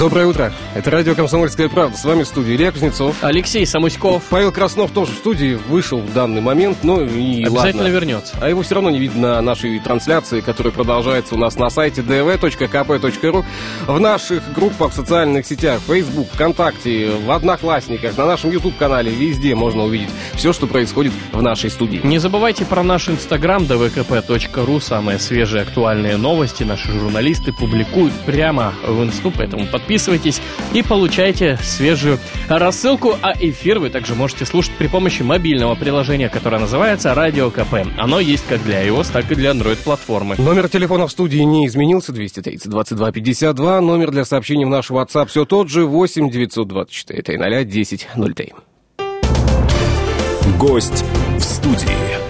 Доброе 0.00 0.28
утро. 0.28 0.50
Это 0.74 0.90
радио 0.90 1.14
«Комсомольская 1.14 1.68
правда». 1.68 1.94
С 1.94 2.06
вами 2.06 2.22
в 2.22 2.26
студии 2.26 2.56
Илья 2.56 2.72
Кузнецов. 2.72 3.16
Алексей 3.20 3.66
Самуськов. 3.66 4.22
Павел 4.30 4.50
Краснов 4.50 4.92
тоже 4.92 5.12
в 5.12 5.16
студии 5.16 5.58
вышел 5.68 5.98
в 6.00 6.14
данный 6.14 6.40
момент, 6.40 6.78
ну 6.82 7.04
и 7.04 7.44
Обязательно 7.44 7.82
ладно. 7.82 7.94
вернется. 7.94 8.34
А 8.40 8.48
его 8.48 8.62
все 8.62 8.76
равно 8.76 8.88
не 8.88 8.98
видно 8.98 9.20
на 9.20 9.42
нашей 9.42 9.78
трансляции, 9.78 10.40
которая 10.40 10.72
продолжается 10.72 11.34
у 11.34 11.38
нас 11.38 11.56
на 11.56 11.68
сайте 11.68 12.00
dv.kp.ru, 12.00 13.44
в 13.86 14.00
наших 14.00 14.54
группах 14.54 14.92
в 14.92 14.94
социальных 14.94 15.44
сетях, 15.44 15.82
Facebook, 15.86 16.28
ВКонтакте, 16.32 17.10
в 17.22 17.30
Одноклассниках, 17.30 18.16
на 18.16 18.24
нашем 18.24 18.52
YouTube-канале, 18.52 19.12
везде 19.12 19.54
можно 19.54 19.84
увидеть 19.84 20.08
все, 20.32 20.54
что 20.54 20.66
происходит 20.66 21.12
в 21.30 21.42
нашей 21.42 21.68
студии. 21.68 22.00
Не 22.02 22.16
забывайте 22.16 22.64
про 22.64 22.82
наш 22.82 23.10
инстаграм 23.10 23.64
dvkp.ru. 23.64 24.80
Самые 24.80 25.18
свежие 25.18 25.60
актуальные 25.60 26.16
новости 26.16 26.62
наши 26.62 26.90
журналисты 26.90 27.52
публикуют 27.52 28.14
прямо 28.24 28.72
в 28.86 29.04
инсту, 29.04 29.30
поэтому 29.30 29.66
подписывайтесь 29.66 29.89
и 30.72 30.82
получайте 30.82 31.58
свежую 31.62 32.18
рассылку. 32.48 33.16
А 33.22 33.32
эфир 33.38 33.78
вы 33.78 33.90
также 33.90 34.14
можете 34.14 34.44
слушать 34.46 34.72
при 34.78 34.86
помощи 34.86 35.22
мобильного 35.22 35.74
приложения, 35.74 36.28
которое 36.28 36.58
называется 36.58 37.14
Радио 37.14 37.50
КП. 37.50 37.86
Оно 37.98 38.20
есть 38.20 38.44
как 38.48 38.62
для 38.62 38.86
iOS, 38.86 39.08
так 39.12 39.30
и 39.30 39.34
для 39.34 39.50
Android-платформы. 39.50 40.36
Номер 40.38 40.68
телефона 40.68 41.06
в 41.06 41.10
студии 41.10 41.38
не 41.38 41.66
изменился, 41.66 42.12
230 42.12 42.70
22 42.70 43.12
52. 43.12 43.80
Номер 43.80 44.10
для 44.10 44.24
сообщений 44.24 44.64
в 44.64 44.68
наш 44.68 44.90
WhatsApp 44.90 45.26
все 45.26 45.44
тот 45.44 45.68
же, 45.68 45.86
8 45.86 46.30
924 46.30 47.22
300 47.22 47.64
10 47.64 48.08
03. 48.36 48.52
Гость 50.58 51.04
в 51.38 51.42
студии. 51.42 52.29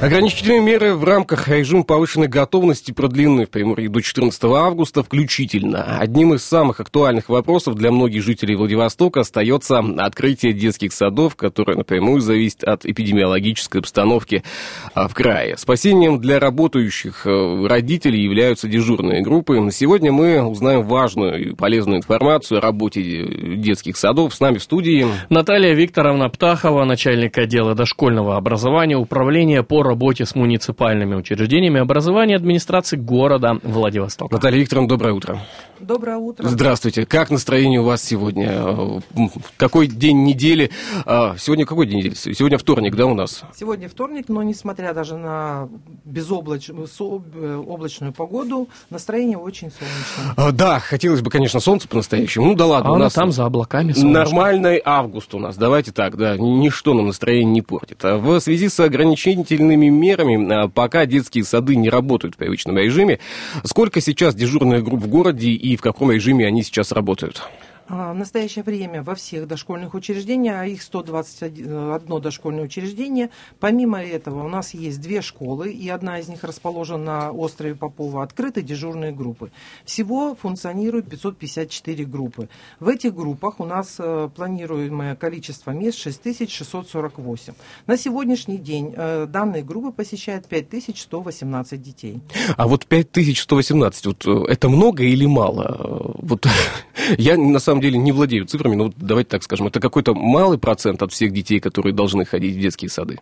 Ограничительные 0.00 0.60
меры 0.60 0.94
в 0.94 1.02
рамках 1.02 1.48
режима 1.48 1.82
повышенной 1.82 2.28
готовности 2.28 2.92
продлены 2.92 3.46
в 3.46 3.50
Приморье 3.50 3.88
до 3.88 4.00
14 4.00 4.44
августа 4.44 5.02
включительно. 5.02 5.98
Одним 5.98 6.34
из 6.34 6.44
самых 6.44 6.78
актуальных 6.78 7.28
вопросов 7.28 7.74
для 7.74 7.90
многих 7.90 8.22
жителей 8.22 8.54
Владивостока 8.54 9.20
остается 9.20 9.80
открытие 9.80 10.52
детских 10.52 10.92
садов, 10.92 11.34
которое 11.34 11.76
напрямую 11.76 12.20
зависит 12.20 12.62
от 12.62 12.86
эпидемиологической 12.86 13.80
обстановки 13.80 14.44
а, 14.94 15.08
в 15.08 15.14
крае. 15.14 15.56
Спасением 15.56 16.20
для 16.20 16.38
работающих 16.38 17.26
э, 17.26 17.66
родителей 17.66 18.22
являются 18.22 18.68
дежурные 18.68 19.20
группы. 19.22 19.58
Сегодня 19.72 20.12
мы 20.12 20.40
узнаем 20.44 20.84
важную 20.84 21.50
и 21.50 21.54
полезную 21.56 21.98
информацию 21.98 22.58
о 22.58 22.60
работе 22.60 23.00
э, 23.00 23.56
детских 23.56 23.96
садов. 23.96 24.32
С 24.32 24.38
нами 24.38 24.58
в 24.58 24.62
студии 24.62 25.08
Наталья 25.28 25.74
Викторовна 25.74 26.28
Птахова, 26.28 26.84
начальник 26.84 27.36
отдела 27.36 27.74
дошкольного 27.74 28.36
образования, 28.36 28.96
управления 28.96 29.64
по 29.64 29.87
работе 29.88 30.24
с 30.24 30.34
муниципальными 30.34 31.14
учреждениями 31.14 31.80
образования 31.80 32.36
администрации 32.36 32.96
города 32.96 33.58
Владивостока. 33.62 34.34
Наталья 34.34 34.58
Викторовна, 34.60 34.88
доброе 34.88 35.14
утро. 35.14 35.40
Доброе 35.80 36.16
утро. 36.16 36.48
Здравствуйте. 36.48 37.06
Как 37.06 37.30
настроение 37.30 37.80
у 37.80 37.84
вас 37.84 38.02
сегодня? 38.02 38.48
Э, 38.50 39.00
Какой 39.56 39.86
день 39.86 40.24
недели? 40.24 40.70
А, 41.06 41.36
Сегодня 41.38 41.66
какой 41.66 41.86
день 41.86 41.98
недели? 41.98 42.14
Сегодня 42.14 42.58
вторник, 42.58 42.96
да, 42.96 43.06
у 43.06 43.14
нас? 43.14 43.42
Сегодня 43.56 43.88
вторник, 43.88 44.24
но 44.28 44.42
несмотря 44.42 44.92
даже 44.92 45.16
на 45.16 45.68
безоблач... 46.04 46.66
со- 46.66 47.22
э, 47.34 47.62
облачную 47.66 48.12
погоду, 48.12 48.68
настроение 48.90 49.38
очень 49.38 49.70
солнечное. 49.70 50.34
А, 50.36 50.50
Да, 50.52 50.80
хотелось 50.80 51.20
бы, 51.22 51.30
конечно, 51.30 51.60
солнце 51.60 51.86
по-настоящему. 51.86 52.46
Ну 52.46 52.54
да 52.54 52.66
ладно, 52.66 52.90
А 52.90 52.92
у 52.94 52.96
нас 52.96 53.12
там 53.14 53.30
за 53.30 53.44
облаками 53.44 53.92
солнышко. 53.92 54.18
нормальный 54.32 54.82
август 54.84 55.32
у 55.34 55.38
нас. 55.38 55.56
Давайте 55.56 55.92
так, 55.92 56.16
да, 56.16 56.36
ничто 56.36 56.94
нам 56.94 57.06
настроение 57.06 57.52
не 57.52 57.62
портит. 57.62 58.04
А 58.04 58.16
В 58.18 58.40
связи 58.40 58.68
с 58.68 58.80
ограничительными 58.80 59.88
мерами, 59.88 60.52
а, 60.64 60.68
пока 60.68 61.06
детские 61.06 61.44
сады 61.44 61.76
не 61.76 61.88
работают 61.88 62.34
в 62.34 62.38
привычном 62.38 62.78
режиме, 62.78 63.20
сколько 63.64 64.00
сейчас 64.00 64.34
дежурных 64.34 64.82
групп 64.82 65.02
в 65.02 65.08
городе 65.08 65.50
и 65.50 65.67
в 65.76 65.82
каком 65.82 66.10
режиме 66.10 66.46
они 66.46 66.62
сейчас 66.62 66.92
работают? 66.92 67.42
А, 67.88 68.12
В 68.12 68.16
настоящее 68.16 68.62
время 68.62 69.02
во 69.02 69.14
всех 69.14 69.48
дошкольных 69.48 69.94
учреждениях, 69.94 70.56
а 70.60 70.66
их 70.66 70.82
121 70.82 72.20
дошкольное 72.20 72.64
учреждение, 72.64 73.30
помимо 73.60 74.02
этого 74.02 74.44
у 74.44 74.48
нас 74.48 74.74
есть 74.74 75.00
две 75.00 75.22
школы, 75.22 75.70
и 75.70 75.88
одна 75.88 76.18
из 76.18 76.28
них 76.28 76.44
расположена 76.44 76.98
на 76.98 77.32
острове 77.32 77.74
Попова, 77.74 78.22
открыты 78.22 78.60
дежурные 78.62 79.12
группы. 79.12 79.50
Всего 79.84 80.34
функционирует 80.34 81.08
554 81.08 82.04
группы. 82.04 82.48
В 82.78 82.88
этих 82.88 83.14
группах 83.14 83.60
у 83.60 83.64
нас 83.64 83.96
э, 83.98 84.28
планируемое 84.34 85.16
количество 85.16 85.70
мест 85.70 85.98
6648. 85.98 87.54
На 87.86 87.96
сегодняшний 87.96 88.58
день 88.58 88.92
э, 88.94 89.26
данные 89.26 89.62
группы 89.62 89.92
посещают 89.92 90.46
5118 90.46 91.82
детей. 91.82 92.20
А 92.56 92.68
вот 92.68 92.86
5118, 92.86 94.06
вот 94.06 94.26
э, 94.26 94.52
это 94.52 94.68
много 94.68 95.04
или 95.04 95.24
мало? 95.24 96.14
Вот 96.18 96.46
я 97.18 97.36
на 97.36 97.58
самом 97.58 97.80
деле 97.80 97.98
не 97.98 98.12
владею 98.12 98.46
цифрами, 98.46 98.74
но 98.76 98.92
давайте 98.96 99.30
так 99.30 99.42
скажем, 99.42 99.66
это 99.66 99.80
какой-то 99.80 100.14
малый 100.14 100.58
процент 100.58 101.02
от 101.02 101.12
всех 101.12 101.32
детей, 101.32 101.60
которые 101.60 101.92
должны 101.94 102.24
ходить 102.24 102.56
в 102.56 102.60
детские 102.60 102.90
сады. 102.90 103.18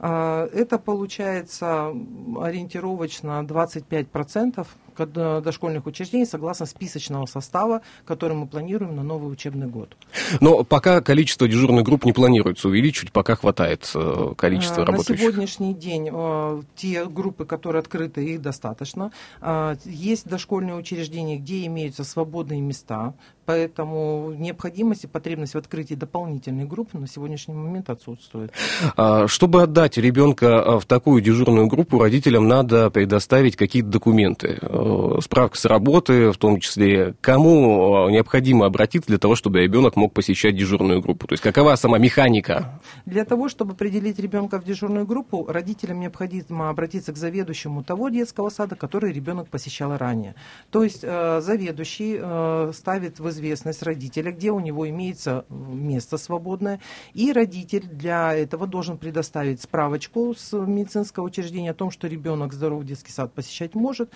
А, 0.00 0.48
Это 0.52 0.78
получается 0.78 1.92
ориентировочно 2.40 3.42
25% 3.44 4.54
кад- 4.56 4.66
э, 4.66 4.87
дошкольных 5.06 5.86
учреждений 5.86 6.26
согласно 6.26 6.66
списочного 6.66 7.26
состава, 7.26 7.82
который 8.04 8.36
мы 8.36 8.46
планируем 8.46 8.96
на 8.96 9.02
новый 9.02 9.32
учебный 9.32 9.66
год. 9.66 9.96
Но 10.40 10.64
пока 10.64 11.00
количество 11.00 11.48
дежурных 11.48 11.84
групп 11.84 12.04
не 12.04 12.12
планируется 12.12 12.68
увеличивать, 12.68 13.12
пока 13.12 13.36
хватает 13.36 13.90
э, 13.94 14.32
количества 14.36 14.76
А, 14.76 14.80
На 14.80 14.86
работающих. 14.86 15.20
сегодняшний 15.20 15.74
день 15.74 16.08
э, 16.12 16.62
те 16.76 17.04
группы, 17.06 17.44
которые 17.44 17.80
открыты, 17.80 18.24
их 18.24 18.42
достаточно. 18.42 19.12
А, 19.40 19.76
Есть 19.84 20.26
дошкольные 20.28 20.74
учреждения, 20.76 21.38
где 21.38 21.66
имеются 21.66 22.04
свободные 22.04 22.60
места, 22.60 23.14
поэтому 23.46 24.34
необходимость 24.36 25.04
и 25.04 25.06
потребность 25.06 25.54
в 25.54 25.58
открытии 25.58 25.94
дополнительных 25.94 26.68
групп 26.68 26.94
на 26.94 27.06
сегодняшний 27.08 27.54
момент 27.54 27.90
отсутствует. 27.90 28.52
А, 28.96 29.26
Чтобы 29.26 29.62
отдать 29.62 29.96
ребенка 29.96 30.62
а, 30.62 30.78
в 30.80 30.84
такую 30.84 31.22
дежурную 31.22 31.66
группу, 31.66 31.98
родителям 31.98 32.46
надо 32.48 32.90
предоставить 32.90 33.56
какие-то 33.56 33.88
документы, 33.88 34.58
э, 34.60 34.87
справка 35.20 35.56
с 35.56 35.64
работы, 35.64 36.30
в 36.30 36.36
том 36.36 36.60
числе, 36.60 37.14
кому 37.20 38.06
а, 38.06 38.10
необходимо 38.10 38.66
обратиться 38.66 39.08
для 39.08 39.18
того, 39.18 39.36
чтобы 39.36 39.60
ребенок 39.60 39.96
мог 39.96 40.12
посещать 40.12 40.56
дежурную 40.56 41.00
группу. 41.00 41.26
То 41.26 41.34
есть 41.34 41.42
какова 41.42 41.76
сама 41.76 41.98
механика? 41.98 42.80
Для 43.06 43.24
того, 43.24 43.48
чтобы 43.48 43.72
определить 43.72 44.18
ребенка 44.18 44.60
в 44.60 44.64
дежурную 44.64 45.06
группу, 45.06 45.46
родителям 45.48 46.00
необходимо 46.00 46.70
обратиться 46.70 47.12
к 47.12 47.16
заведующему 47.16 47.82
того 47.84 48.08
детского 48.08 48.50
сада, 48.50 48.76
который 48.76 49.12
ребенок 49.12 49.48
посещал 49.48 49.96
ранее. 49.96 50.34
То 50.70 50.82
есть 50.82 51.00
э, 51.02 51.40
заведующий 51.40 52.18
э, 52.20 52.72
ставит 52.74 53.20
в 53.20 53.28
известность 53.30 53.82
родителя, 53.82 54.32
где 54.32 54.50
у 54.50 54.60
него 54.60 54.88
имеется 54.88 55.44
место 55.48 56.18
свободное, 56.18 56.80
и 57.14 57.32
родитель 57.32 57.86
для 57.86 58.34
этого 58.34 58.66
должен 58.66 58.98
предоставить 58.98 59.62
справочку 59.62 60.34
с 60.36 60.56
медицинского 60.56 61.24
учреждения 61.24 61.70
о 61.70 61.74
том, 61.74 61.90
что 61.90 62.06
ребенок 62.06 62.52
здоровый 62.52 62.86
детский 62.86 63.12
сад 63.12 63.32
посещать 63.32 63.74
может, 63.74 64.10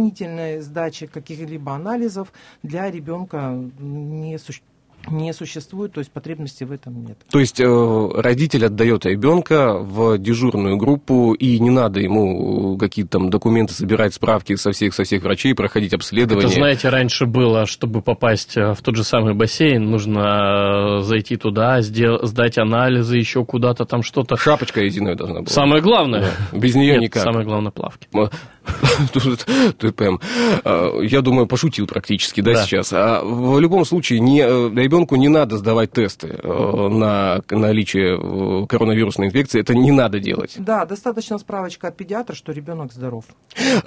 дополнительной 0.00 0.60
сдачи 0.60 1.06
каких-либо 1.06 1.74
анализов 1.74 2.32
для 2.62 2.90
ребенка 2.90 3.54
не 3.78 4.38
существует 4.38 4.70
не 5.08 5.32
существует, 5.32 5.92
то 5.92 6.00
есть 6.00 6.10
потребности 6.12 6.64
в 6.64 6.72
этом 6.72 7.04
нет. 7.04 7.18
То 7.30 7.40
есть 7.40 7.60
э, 7.60 8.10
родитель 8.14 8.66
отдает 8.66 9.06
ребенка 9.06 9.78
в 9.78 10.18
дежурную 10.18 10.76
группу, 10.76 11.32
и 11.32 11.58
не 11.58 11.70
надо 11.70 12.00
ему 12.00 12.76
какие-то 12.76 13.12
там 13.12 13.30
документы 13.30 13.72
собирать, 13.74 14.14
справки 14.14 14.54
со 14.56 14.72
всех, 14.72 14.94
со 14.94 15.04
всех 15.04 15.22
врачей, 15.22 15.54
проходить 15.54 15.94
обследование. 15.94 16.46
Это, 16.46 16.54
знаете, 16.54 16.88
раньше 16.88 17.26
было, 17.26 17.66
чтобы 17.66 18.02
попасть 18.02 18.56
э, 18.56 18.74
в 18.74 18.82
тот 18.82 18.96
же 18.96 19.04
самый 19.04 19.34
бассейн, 19.34 19.90
нужно 19.90 20.98
э, 20.98 21.02
зайти 21.02 21.36
туда, 21.36 21.80
сдел- 21.80 22.24
сдать 22.26 22.58
анализы, 22.58 23.16
еще 23.16 23.44
куда-то 23.44 23.86
там 23.86 24.02
что-то. 24.02 24.36
Шапочка 24.36 24.80
резиновая 24.80 25.16
должна 25.16 25.40
была. 25.40 25.48
Самое 25.48 25.82
главное. 25.82 26.30
Без 26.52 26.74
нее 26.74 26.92
Нет, 26.92 27.02
никак. 27.02 27.22
самое 27.22 27.46
главное 27.46 27.72
плавки. 27.72 28.08
М, 29.14 29.72
Ты 29.78 29.92
прям, 29.92 30.20
а, 30.64 31.00
я 31.00 31.20
думаю, 31.22 31.46
пошутил 31.46 31.86
практически, 31.86 32.40
да, 32.40 32.52
Да. 32.54 32.64
сейчас. 32.64 32.92
А 32.92 33.22
в 33.24 33.58
любом 33.58 33.84
случае, 33.84 34.20
не, 34.20 34.40
э, 34.40 34.70
ребенку 34.74 35.16
не 35.16 35.28
надо 35.28 35.56
сдавать 35.58 35.92
тесты 35.92 36.38
э, 36.42 36.88
на 36.90 37.40
наличие 37.50 38.18
э, 38.20 38.66
коронавирусной 38.66 39.28
инфекции. 39.28 39.60
Это 39.60 39.74
не 39.74 39.90
надо 39.92 40.20
делать. 40.20 40.54
Да, 40.58 40.84
достаточно 40.84 41.38
справочка 41.38 41.88
от 41.88 41.96
педиатра, 41.96 42.34
что 42.34 42.52
ребенок 42.52 42.92
здоров. 42.92 43.24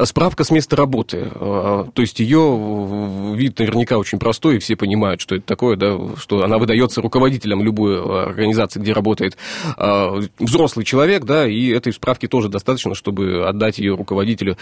Справка 0.04 0.44
с 0.44 0.52
места 0.52 0.76
работы. 0.76 1.30
э, 1.34 1.86
То 1.94 2.02
есть 2.02 2.20
ее 2.20 3.34
вид 3.36 3.60
наверняка 3.60 3.98
очень 3.98 4.20
простой, 4.20 4.56
и 4.58 4.60
все 4.60 4.76
понимают, 4.76 5.22
что 5.22 5.36
это 5.36 5.46
такое, 5.46 5.76
да, 5.76 5.98
что 6.18 6.44
она 6.44 6.58
выдается 6.58 7.02
руководителем 7.02 7.64
любой 7.64 8.02
организации, 8.26 8.80
где 8.80 8.94
работает 8.94 9.38
взрослый 10.40 10.86
человек, 10.86 11.24
да, 11.26 11.48
и 11.48 11.70
этой 11.70 11.94
справки 11.94 12.28
тоже 12.28 12.50
достаточно, 12.50 12.96
чтобы 12.96 13.48
отдать 13.48 13.78
ее 13.80 13.96
руководителю 13.96 14.58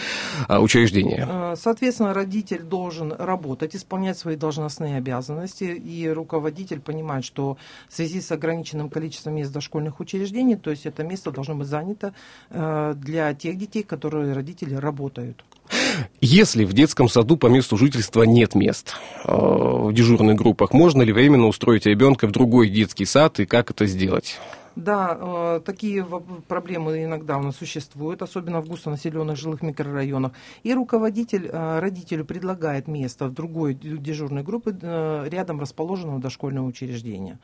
учреждения. 0.50 1.28
Э, 1.30 1.56
Соответственно, 1.56 2.14
родитель 2.14 2.62
должен 2.62 3.14
работать, 3.14 3.76
исполнять 3.76 4.18
свои 4.18 4.36
должностные 4.36 4.98
обязанности, 4.98 5.64
и 5.64 6.10
руководитель 6.10 6.80
понимает, 6.80 7.26
что 7.26 7.58
в 7.90 7.94
связи 7.94 8.22
с 8.22 8.32
ограниченным 8.32 8.90
количеством 8.90 9.36
мест 9.36 9.52
дошкольных 9.52 10.00
учреждений, 10.00 10.56
то 10.56 10.72
есть 10.72 10.86
это 10.86 11.04
место 11.04 11.32
должно 11.32 11.56
быть 11.56 11.68
занято 11.68 12.14
э, 12.50 12.94
для 12.98 13.34
тех 13.34 13.58
детей, 13.58 13.84
которые 13.84 14.34
родители 14.34 14.76
работают. 14.76 15.44
Если 16.20 16.66
в 16.66 16.74
детском 16.74 17.08
саду 17.10 17.38
по 17.38 17.48
месту 17.48 17.78
жительства 17.78 18.24
нет 18.24 18.56
мест 18.56 18.96
э, 19.24 19.32
в 19.34 19.94
дежурных 19.94 20.36
группах, 20.36 20.74
можно 20.74 21.02
ли 21.02 21.14
временно 21.14 21.48
устроить 21.48 21.86
ребенка 21.86 22.28
в 22.28 22.32
другой 22.32 22.70
детский 22.70 23.06
сад 23.06 23.40
и 23.40 23.46
как 23.46 23.72
это 23.72 23.86
сделать? 23.86 24.40
Да, 24.76 25.18
э, 25.20 25.62
такие 25.66 26.06
проблемы 26.48 27.04
иногда 27.04 27.38
у 27.38 27.42
нас 27.42 27.58
существуют, 27.58 28.22
особенно 28.22 28.62
в 28.62 28.68
густонаселенных 28.68 29.38
жилых 29.38 29.62
микрорайонах. 29.62 30.32
И 30.64 30.74
руководитель 30.74 31.48
э, 31.48 31.80
родителю 31.80 32.26
предлагает 32.26 32.88
место 32.88 33.26
в 33.26 33.34
другой 33.34 33.74
дежурной 33.74 34.44
группе 34.44 34.76
э, 34.82 35.28
рядом 35.30 35.60
расположенного 35.60 36.20
дошкольного 36.20 36.66
учреждения. 36.68 37.38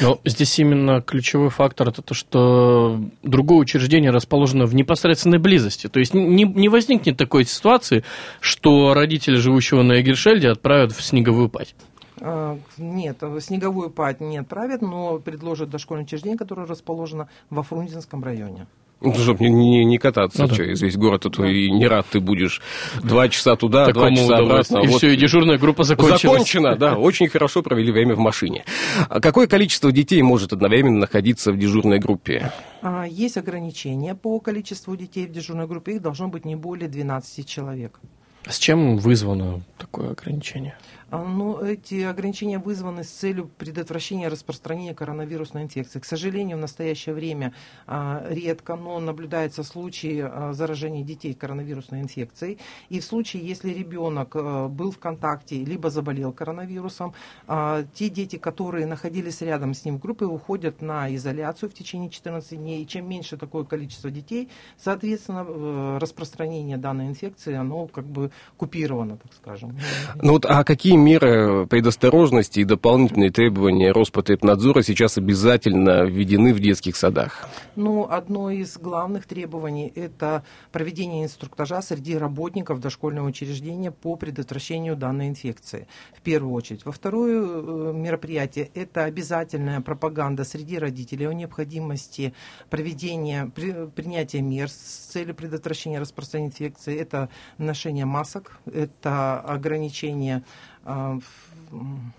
Но 0.00 0.20
здесь 0.24 0.58
именно 0.58 1.00
ключевой 1.00 1.50
фактор 1.50 1.88
это 1.88 2.02
то, 2.02 2.12
что 2.12 3.00
другое 3.22 3.58
учреждение 3.58 4.10
расположено 4.10 4.66
в 4.66 4.74
непосредственной 4.74 5.38
близости. 5.38 5.86
То 5.86 6.00
есть 6.00 6.12
не, 6.12 6.42
не 6.42 6.68
возникнет 6.68 7.16
такой 7.16 7.44
ситуации, 7.44 8.04
что 8.40 8.94
родители, 8.94 9.36
живущего 9.36 9.82
на 9.82 10.00
Эгельшельде, 10.00 10.48
отправят 10.48 10.92
в 10.92 11.02
снеговую 11.02 11.48
пать. 11.48 11.74
Э, 12.20 12.56
Нет, 12.78 13.22
снеговую 13.40 13.90
пать 13.90 14.20
не 14.20 14.38
отправят, 14.38 14.82
но 14.82 15.18
предложат 15.18 15.70
дошкольное 15.70 16.04
учреждение, 16.04 16.38
которое 16.38 16.66
расположено 16.66 17.28
во 17.50 17.62
Фрунзенском 17.62 18.22
районе. 18.24 18.66
Ну, 19.02 19.12
чтобы 19.12 19.44
не, 19.44 19.50
не- 19.50 19.84
не 19.84 19.98
кататься 19.98 20.40
Ну 20.44 20.48
да. 20.48 20.54
через 20.54 20.80
весь 20.80 20.96
город, 20.96 21.26
а 21.26 21.30
то 21.30 21.44
и 21.44 21.70
не 21.70 21.86
рад 21.86 22.06
ты 22.10 22.18
будешь. 22.18 22.62
Два 23.04 23.28
часа 23.28 23.54
туда, 23.54 23.84
два 23.84 23.92
Такому 24.04 24.16
часа 24.16 24.38
обратно. 24.38 24.78
И 24.78 24.86
Вот 24.86 24.96
все, 24.96 25.12
и 25.12 25.16
дежурная 25.18 25.58
группа 25.58 25.84
закончилась. 25.84 26.22
Закончено, 26.22 26.76
да. 26.76 26.96
Очень 26.96 27.28
хорошо 27.28 27.62
провели 27.62 27.92
время 27.92 28.14
в 28.14 28.18
машине. 28.20 28.64
А 29.10 29.20
Какое 29.20 29.46
количество 29.48 29.92
детей 29.92 30.22
может 30.22 30.54
одновременно 30.54 30.98
находиться 31.00 31.52
в 31.52 31.58
дежурной 31.58 31.98
группе? 31.98 32.50
А, 32.80 33.04
Есть 33.06 33.36
ограничения 33.36 34.14
по 34.14 34.40
количеству 34.40 34.96
детей 34.96 35.26
в 35.26 35.30
дежурной 35.30 35.66
группе, 35.66 35.96
их 35.96 36.00
должно 36.02 36.28
быть 36.28 36.46
не 36.46 36.56
более 36.56 36.88
12 36.88 37.46
человек. 37.46 38.00
С 38.48 38.58
чем 38.58 38.96
вызвано 38.96 39.60
такое 39.76 40.12
ограничение? 40.12 40.74
А, 41.10 41.22
Ну, 41.22 41.60
эти 41.60 42.02
ограничения 42.02 42.58
вызваны 42.58 43.04
с 43.04 43.10
целью 43.10 43.48
предотвращения 43.58 44.28
распространения 44.28 44.94
коронавирусной 44.94 45.62
инфекции. 45.62 46.00
К 46.00 46.04
сожалению, 46.04 46.56
в 46.56 46.60
настоящее 46.60 47.14
время 47.14 47.52
а, 47.86 48.26
редко, 48.28 48.74
но 48.74 48.98
наблюдаются 48.98 49.62
случаи 49.62 50.24
а, 50.24 50.52
заражения 50.52 51.04
детей 51.04 51.34
коронавирусной 51.34 52.00
инфекцией. 52.00 52.58
И 52.88 52.98
в 52.98 53.04
случае, 53.04 53.46
если 53.46 53.70
ребенок 53.70 54.34
был 54.34 54.90
в 54.90 54.98
контакте, 54.98 55.64
либо 55.64 55.90
заболел 55.90 56.32
коронавирусом, 56.32 57.14
те 57.46 58.08
дети, 58.08 58.36
которые 58.36 58.86
находились 58.86 59.40
рядом 59.40 59.74
с 59.74 59.84
ним 59.84 59.98
в 59.98 60.00
группе, 60.00 60.24
уходят 60.24 60.82
на 60.82 61.14
изоляцию 61.14 61.70
в 61.70 61.74
течение 61.74 62.10
14 62.10 62.58
дней. 62.58 62.82
И 62.82 62.86
чем 62.86 63.08
меньше 63.08 63.36
такое 63.36 63.64
количество 63.64 64.10
детей, 64.10 64.48
соответственно, 64.78 65.44
э, 65.46 65.98
распространение 66.00 66.76
данной 66.76 67.06
инфекции, 67.08 67.54
оно 67.54 67.86
как 67.86 68.06
бы 68.06 68.30
купировано, 68.56 69.16
так 69.16 69.32
скажем. 69.32 69.76
Ну 70.22 70.32
вот, 70.32 70.46
а 70.46 70.64
какие 70.64 70.95
меры 70.96 71.66
предосторожности 71.66 72.60
и 72.60 72.64
дополнительные 72.64 73.30
требования 73.30 73.92
Роспотребнадзора 73.92 74.82
сейчас 74.82 75.18
обязательно 75.18 76.04
введены 76.04 76.52
в 76.52 76.60
детских 76.60 76.96
садах? 76.96 77.48
Ну, 77.76 78.06
одно 78.08 78.50
из 78.50 78.76
главных 78.78 79.26
требований– 79.26 79.92
это 79.94 80.44
проведение 80.72 81.24
инструктажа 81.24 81.82
среди 81.82 82.16
работников 82.16 82.80
дошкольного 82.80 83.28
учреждения 83.28 83.90
по 83.90 84.16
предотвращению 84.16 84.96
данной 84.96 85.28
инфекции, 85.28 85.86
в 86.16 86.22
первую 86.22 86.52
очередь. 86.52 86.84
Во 86.84 86.92
второе 86.92 87.42
э, 87.42 87.92
мероприятие– 87.94 88.70
это 88.74 89.04
обязательная 89.04 89.80
пропаганда 89.80 90.44
среди 90.44 90.78
родителей 90.78 91.26
о 91.26 91.32
необходимости 91.32 92.32
проведения, 92.70 93.50
при- 93.54 93.86
принятия 93.88 94.40
мер 94.40 94.68
с 94.68 95.08
целью 95.12 95.34
предотвращения 95.34 96.00
распространения 96.00 96.50
инфекции. 96.50 96.98
Это 96.98 97.28
ношение 97.58 98.04
масок, 98.04 98.58
это 98.66 99.40
ограничение 99.40 100.44
а, 100.86 101.18
в- 101.18 101.74
м, 101.74 102.12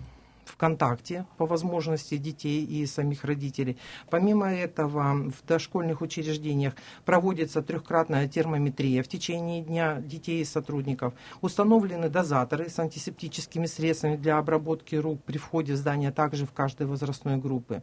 в 0.44 0.56
контакте 0.56 1.26
по 1.36 1.44
возможности 1.46 2.16
детей 2.16 2.64
и 2.64 2.86
самих 2.86 3.24
родителей. 3.24 3.76
Помимо 4.10 4.50
этого, 4.52 5.30
в 5.30 5.46
дошкольных 5.46 6.00
учреждениях 6.00 6.74
проводится 7.04 7.60
трехкратная 7.62 8.26
термометрия 8.28 9.02
в 9.02 9.08
течение 9.08 9.62
дня 9.62 10.00
детей 10.00 10.40
и 10.40 10.44
сотрудников. 10.46 11.12
Установлены 11.42 12.08
дозаторы 12.08 12.70
с 12.70 12.78
антисептическими 12.78 13.66
средствами 13.66 14.16
для 14.16 14.38
обработки 14.38 14.96
рук 14.96 15.22
при 15.22 15.36
входе 15.38 15.74
в 15.74 15.76
здание, 15.76 16.08
а 16.08 16.12
также 16.12 16.46
в 16.46 16.52
каждой 16.52 16.86
возрастной 16.86 17.36
группы. 17.36 17.82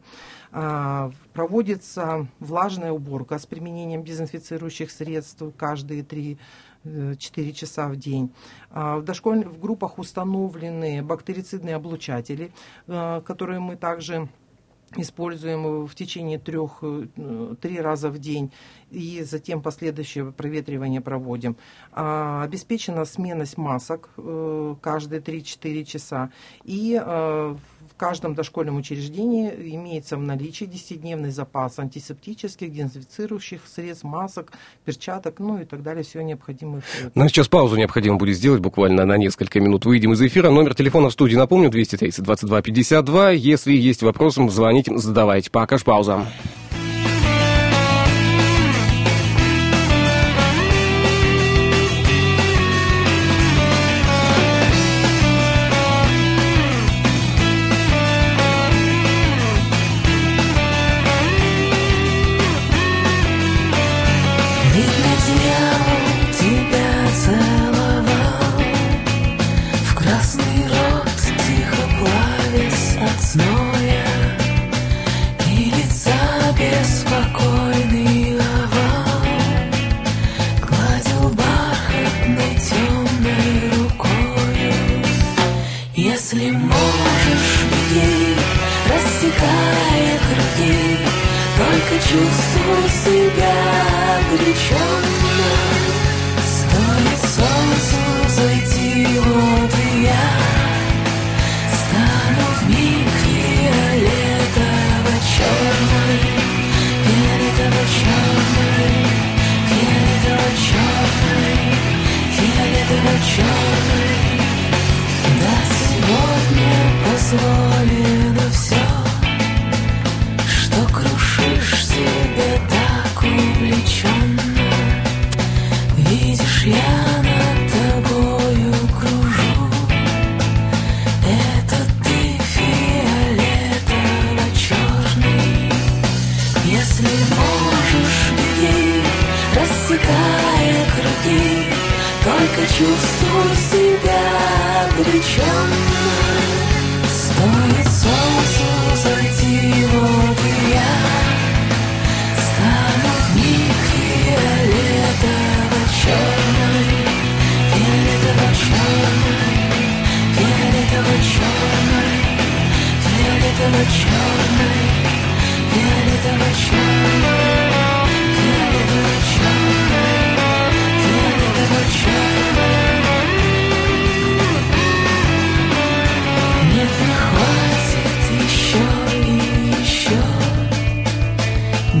А, 0.52 1.12
Проводится 1.32 2.26
влажная 2.40 2.90
уборка 2.92 3.38
с 3.38 3.46
применением 3.46 4.02
дезинфицирующих 4.04 4.90
средств 4.90 5.42
каждые 5.56 6.02
три 6.02 6.38
4 7.18 7.52
часа 7.52 7.88
в 7.88 7.96
день. 7.96 8.32
А 8.70 8.98
В 8.98 9.02
дошкольных 9.04 9.48
в 9.48 9.60
группах 9.60 9.98
установлены 9.98 11.02
бактерицидные 11.02 11.76
облучатели, 11.76 12.52
э, 12.86 13.20
которые 13.24 13.60
мы 13.60 13.76
также 13.76 14.28
используем 14.94 15.86
в 15.86 15.94
течение 15.94 16.38
трех, 16.38 16.78
э, 16.82 17.54
три 17.60 17.80
раза 17.80 18.08
в 18.10 18.18
день 18.18 18.52
и 18.90 19.22
затем 19.24 19.60
последующее 19.60 20.32
проветривание 20.32 21.00
проводим. 21.00 21.56
А, 21.92 22.44
Обеспечена 22.44 23.04
сменность 23.04 23.58
масок 23.58 24.10
э, 24.16 24.74
каждые 24.80 25.20
3-4 25.20 25.84
часа. 25.84 26.30
И 26.64 27.00
э, 27.04 27.56
каждом 27.96 28.34
дошкольном 28.34 28.76
учреждении 28.76 29.48
имеется 29.74 30.16
в 30.16 30.20
наличии 30.20 30.66
10-дневный 30.66 31.30
запас 31.30 31.78
антисептических, 31.78 32.72
дезинфицирующих 32.72 33.60
средств, 33.66 34.04
масок, 34.04 34.52
перчаток, 34.84 35.38
ну 35.38 35.60
и 35.60 35.64
так 35.64 35.82
далее, 35.82 36.04
все 36.04 36.20
необходимое. 36.22 36.82
Нам 37.14 37.28
сейчас 37.28 37.48
паузу 37.48 37.76
необходимо 37.76 38.16
будет 38.16 38.36
сделать 38.36 38.60
буквально 38.60 39.04
на 39.04 39.16
несколько 39.16 39.60
минут. 39.60 39.84
Выйдем 39.84 40.12
из 40.12 40.22
эфира. 40.22 40.50
Номер 40.50 40.74
телефона 40.74 41.08
в 41.08 41.12
студии, 41.12 41.36
напомню, 41.36 41.70
230 41.70 42.22
22 42.22 42.62
52. 42.62 43.30
Если 43.30 43.72
есть 43.72 44.02
вопросы, 44.02 44.48
звоните, 44.48 44.96
задавайте. 44.96 45.50
Пока 45.50 45.78
ж 45.78 45.84
пауза. 45.84 46.26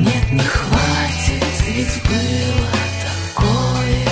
Нет, 0.04 0.32
не 0.32 0.40
хватит, 0.40 1.44
ведь 1.68 2.02
было 2.04 2.70
такое. 3.06 4.06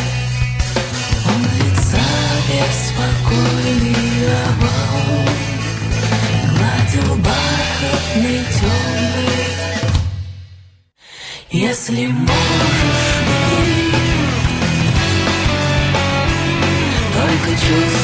Он 1.27 1.43
лица 1.59 2.07
беспокойный 2.49 4.05
овал 4.47 5.27
Гладил 6.49 7.17
бархатный 7.17 8.41
темный 8.59 9.45
Если 11.51 12.07
можешь, 12.07 13.15
беги 13.27 13.93
Только 17.15 17.51
чувствуй 17.51 18.04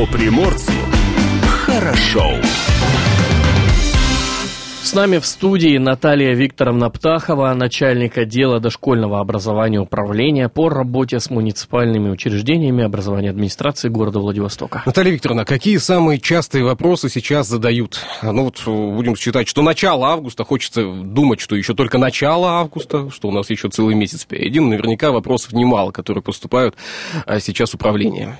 Что 0.00 0.06
приморцу 0.06 0.72
хорошо. 1.46 2.24
С 4.82 4.94
нами 4.94 5.18
в 5.18 5.26
студии 5.26 5.76
Наталья 5.76 6.32
Викторовна 6.32 6.88
Птахова, 6.88 7.52
начальник 7.52 8.16
отдела 8.16 8.60
дошкольного 8.60 9.20
образования 9.20 9.78
управления 9.78 10.48
по 10.48 10.70
работе 10.70 11.20
с 11.20 11.28
муниципальными 11.28 12.08
учреждениями 12.08 12.82
образования 12.82 13.28
администрации 13.28 13.90
города 13.90 14.20
Владивостока. 14.20 14.82
Наталья 14.86 15.10
Викторовна, 15.10 15.44
какие 15.44 15.76
самые 15.76 16.18
частые 16.18 16.64
вопросы 16.64 17.10
сейчас 17.10 17.46
задают? 17.46 18.00
Ну 18.22 18.44
вот 18.44 18.62
будем 18.64 19.16
считать, 19.16 19.48
что 19.48 19.60
начало 19.60 20.08
августа, 20.08 20.44
хочется 20.44 20.82
думать, 20.82 21.40
что 21.40 21.56
еще 21.56 21.74
только 21.74 21.98
начало 21.98 22.52
августа, 22.52 23.10
что 23.10 23.28
у 23.28 23.32
нас 23.32 23.50
еще 23.50 23.68
целый 23.68 23.94
месяц 23.94 24.22
впереди. 24.22 24.60
Наверняка 24.60 25.10
вопросов 25.10 25.52
немало, 25.52 25.90
которые 25.90 26.22
поступают 26.22 26.74
а, 27.26 27.38
сейчас 27.38 27.72
в 27.72 27.74
управление. 27.74 28.38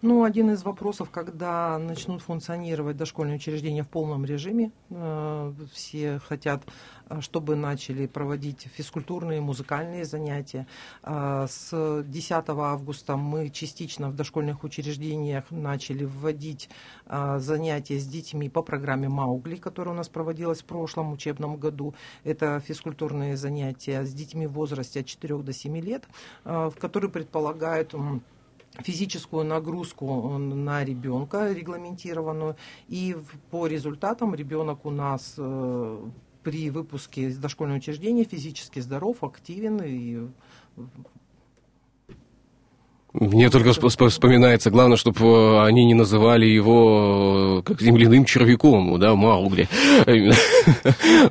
Ну, 0.00 0.22
один 0.22 0.52
из 0.52 0.62
вопросов, 0.62 1.10
когда 1.10 1.76
начнут 1.76 2.22
функционировать 2.22 2.96
дошкольные 2.96 3.34
учреждения 3.34 3.82
в 3.82 3.88
полном 3.88 4.24
режиме, 4.24 4.70
э, 4.90 5.52
все 5.72 6.20
хотят, 6.20 6.62
э, 7.08 7.20
чтобы 7.20 7.56
начали 7.56 8.06
проводить 8.06 8.68
физкультурные, 8.74 9.40
музыкальные 9.40 10.04
занятия. 10.04 10.68
Э, 11.02 11.46
С 11.48 12.04
10 12.06 12.48
августа 12.48 13.16
мы 13.16 13.50
частично 13.50 14.08
в 14.08 14.14
дошкольных 14.14 14.62
учреждениях 14.62 15.50
начали 15.50 16.04
вводить 16.04 16.70
занятия 17.38 17.98
с 17.98 18.06
детьми 18.06 18.48
по 18.48 18.62
программе 18.62 19.08
Маугли, 19.08 19.56
которая 19.56 19.94
у 19.94 19.96
нас 19.96 20.08
проводилась 20.08 20.60
в 20.60 20.64
прошлом 20.64 21.12
учебном 21.12 21.56
году. 21.56 21.94
Это 22.22 22.60
физкультурные 22.60 23.36
занятия 23.36 24.04
с 24.04 24.12
детьми 24.12 24.46
в 24.46 24.52
возрасте 24.52 25.00
от 25.00 25.06
4 25.06 25.38
до 25.38 25.52
7 25.52 25.78
лет, 25.78 26.04
в 26.44 26.74
которые 26.78 27.10
предполагают 27.10 27.94
физическую 28.80 29.44
нагрузку 29.44 30.38
на 30.38 30.84
ребенка 30.84 31.52
регламентированную. 31.52 32.56
И 32.88 33.16
по 33.50 33.66
результатам 33.66 34.34
ребенок 34.34 34.86
у 34.86 34.90
нас 34.90 35.34
э, 35.36 36.10
при 36.42 36.70
выпуске 36.70 37.22
из 37.22 37.38
дошкольного 37.38 37.78
учреждения 37.78 38.24
физически 38.24 38.80
здоров, 38.80 39.22
активен 39.24 39.80
и 39.82 40.28
Мне 43.14 43.48
только 43.48 43.70
всп- 43.70 43.86
всп- 43.88 44.08
вспоминается, 44.10 44.70
главное, 44.70 44.98
чтобы 44.98 45.64
они 45.64 45.86
не 45.86 45.94
называли 45.94 46.44
его 46.44 47.60
э, 47.60 47.62
как 47.62 47.80
земляным 47.80 48.26
червяком, 48.26 48.98
да, 49.00 49.14
Маугли. 49.14 49.66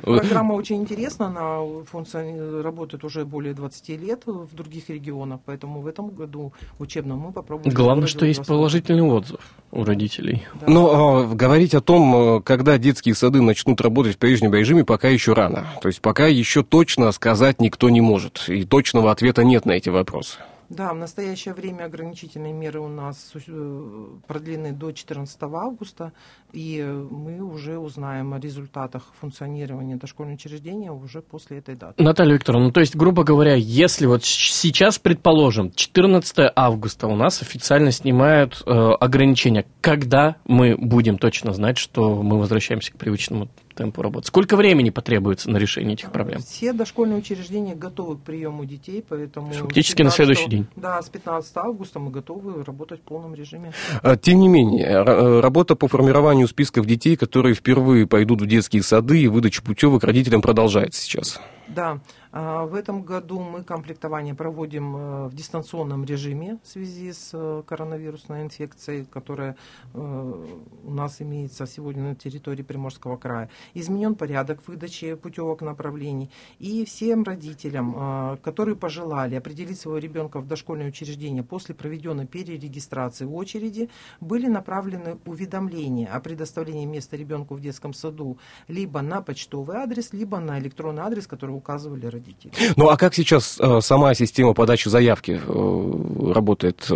Вот. 0.02 0.20
Программа 0.22 0.54
очень 0.54 0.76
интересна, 0.76 1.26
она 1.26 1.58
функциони- 1.90 2.62
работает 2.62 3.04
уже 3.04 3.24
более 3.24 3.54
20 3.54 3.88
лет 3.90 4.22
в 4.26 4.54
других 4.54 4.90
регионах, 4.90 5.40
поэтому 5.44 5.80
в 5.80 5.86
этом 5.86 6.10
году 6.10 6.52
учебном 6.78 7.18
мы 7.18 7.32
попробуем. 7.32 7.72
Главное, 7.72 8.08
что 8.08 8.26
есть 8.26 8.44
положительный 8.44 9.02
отзыв 9.02 9.40
у 9.70 9.84
родителей. 9.84 10.46
Да. 10.60 10.66
Но 10.66 11.22
а, 11.22 11.34
говорить 11.34 11.74
о 11.74 11.80
том, 11.80 12.38
э, 12.38 12.42
когда 12.42 12.76
детские 12.78 13.14
сады 13.14 13.40
начнут 13.40 13.80
работать 13.80 14.16
в 14.16 14.18
прежнем 14.18 14.52
режиме, 14.52 14.84
пока 14.84 15.08
еще 15.08 15.32
рано. 15.32 15.66
То 15.80 15.88
есть 15.88 16.00
пока 16.00 16.26
еще 16.26 16.62
точно 16.62 17.12
сказать 17.12 17.60
никто 17.60 17.88
не 17.88 18.00
может. 18.00 18.44
И 18.48 18.64
точного 18.64 19.10
ответа 19.12 19.44
нет 19.44 19.64
на 19.66 19.72
эти 19.72 19.90
вопросы. 19.90 20.38
Да, 20.68 20.92
в 20.92 20.96
настоящее 20.96 21.54
время 21.54 21.84
ограничительные 21.84 22.52
меры 22.52 22.80
у 22.80 22.88
нас 22.88 23.32
э, 23.34 24.06
продлены 24.26 24.72
до 24.72 24.92
14 24.92 25.38
августа, 25.42 26.12
и 26.52 26.82
мы 26.82 27.42
уже 27.42 27.78
узнаем 27.78 28.34
о 28.34 28.38
результатах 28.38 29.04
функционирования 29.18 29.96
дошкольного 29.96 30.34
учреждения 30.34 30.92
уже 30.92 31.22
после 31.22 31.58
этой 31.58 31.74
даты. 31.74 32.02
Наталья 32.02 32.34
Викторовна, 32.34 32.66
ну 32.66 32.72
то 32.72 32.80
есть, 32.80 32.94
грубо 32.94 33.24
говоря, 33.24 33.54
если 33.54 34.04
вот 34.04 34.24
сейчас, 34.24 34.98
предположим, 34.98 35.72
14 35.72 36.52
августа 36.54 37.06
у 37.06 37.16
нас 37.16 37.40
официально 37.40 37.90
снимают 37.90 38.62
э, 38.66 38.70
ограничения, 38.70 39.64
когда 39.80 40.36
мы 40.46 40.76
будем 40.76 41.16
точно 41.16 41.54
знать, 41.54 41.78
что 41.78 42.22
мы 42.22 42.38
возвращаемся 42.38 42.92
к 42.92 42.96
привычному 42.96 43.48
темпу 43.78 44.02
работы? 44.02 44.26
Сколько 44.26 44.56
времени 44.56 44.90
потребуется 44.90 45.50
на 45.50 45.56
решение 45.56 45.94
этих 45.94 46.10
проблем? 46.10 46.40
Все 46.40 46.72
дошкольные 46.72 47.18
учреждения 47.18 47.74
готовы 47.74 48.16
к 48.16 48.20
приему 48.20 48.64
детей, 48.64 49.04
поэтому... 49.08 49.52
Фактически 49.52 50.02
на 50.02 50.10
15 50.10 50.16
следующий 50.16 50.50
день. 50.50 50.66
Да, 50.76 51.00
с 51.00 51.08
15 51.08 51.56
августа 51.56 52.00
мы 52.00 52.10
готовы 52.10 52.64
работать 52.64 53.00
в 53.00 53.04
полном 53.04 53.34
режиме. 53.34 53.72
А, 54.02 54.16
Тем 54.16 54.40
не 54.40 54.48
менее, 54.48 54.84
э, 54.84 55.40
работа 55.40 55.76
по 55.76 55.86
формированию 55.86 56.48
списков 56.48 56.86
детей, 56.86 57.16
которые 57.16 57.54
впервые 57.54 58.06
пойдут 58.06 58.42
в 58.42 58.46
детские 58.46 58.82
сады 58.82 59.20
и 59.22 59.28
выдача 59.28 59.62
путевок 59.62 60.02
родителям 60.02 60.42
продолжается 60.42 61.00
сейчас. 61.00 61.40
Да, 61.68 62.00
а, 62.32 62.64
в 62.64 62.74
этом 62.74 63.02
году 63.02 63.40
мы 63.40 63.62
комплектование 63.62 64.34
проводим 64.34 64.96
э, 64.96 65.26
в 65.28 65.34
дистанционном 65.34 66.04
режиме 66.04 66.58
в 66.62 66.66
связи 66.68 67.12
с 67.12 67.30
э, 67.34 67.62
коронавирусной 67.66 68.42
инфекцией, 68.42 69.04
которая 69.04 69.56
э, 69.92 70.44
у 70.84 70.90
нас 70.90 71.20
имеется 71.20 71.66
сегодня 71.66 72.02
на 72.02 72.14
территории 72.14 72.62
Приморского 72.62 73.18
края. 73.18 73.50
Изменен 73.74 74.14
порядок 74.14 74.66
выдачи 74.66 75.14
путевок 75.14 75.60
направлений. 75.60 76.30
И 76.58 76.84
всем 76.86 77.22
родителям, 77.22 78.38
которые 78.42 78.76
пожелали 78.76 79.34
определить 79.34 79.78
своего 79.78 79.98
ребенка 79.98 80.40
в 80.40 80.46
дошкольное 80.46 80.88
учреждение 80.88 81.42
после 81.42 81.74
проведенной 81.74 82.26
перерегистрации 82.26 83.24
в 83.24 83.34
очереди, 83.34 83.90
были 84.20 84.46
направлены 84.46 85.18
уведомления 85.26 86.08
о 86.08 86.20
предоставлении 86.20 86.86
места 86.86 87.16
ребенку 87.16 87.54
в 87.54 87.60
детском 87.60 87.92
саду 87.92 88.38
либо 88.68 89.02
на 89.02 89.20
почтовый 89.20 89.76
адрес, 89.76 90.12
либо 90.12 90.38
на 90.38 90.58
электронный 90.58 91.02
адрес, 91.02 91.26
который 91.26 91.57
указывали 91.58 92.06
родители. 92.06 92.52
Ну 92.76 92.88
а 92.88 92.96
как 92.96 93.14
сейчас 93.14 93.58
э, 93.60 93.80
сама 93.82 94.14
система 94.14 94.54
подачи 94.54 94.88
заявки 94.88 95.40
э, 95.44 96.32
работает? 96.32 96.86
э, 96.90 96.94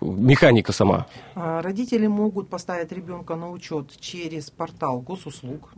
Механика 0.00 0.72
сама? 0.72 1.06
А, 1.34 1.60
Родители 1.62 2.06
могут 2.06 2.48
поставить 2.48 2.92
ребенка 2.92 3.36
на 3.36 3.50
учет 3.50 3.86
через 4.00 4.50
портал 4.50 5.00
госуслуг. 5.00 5.70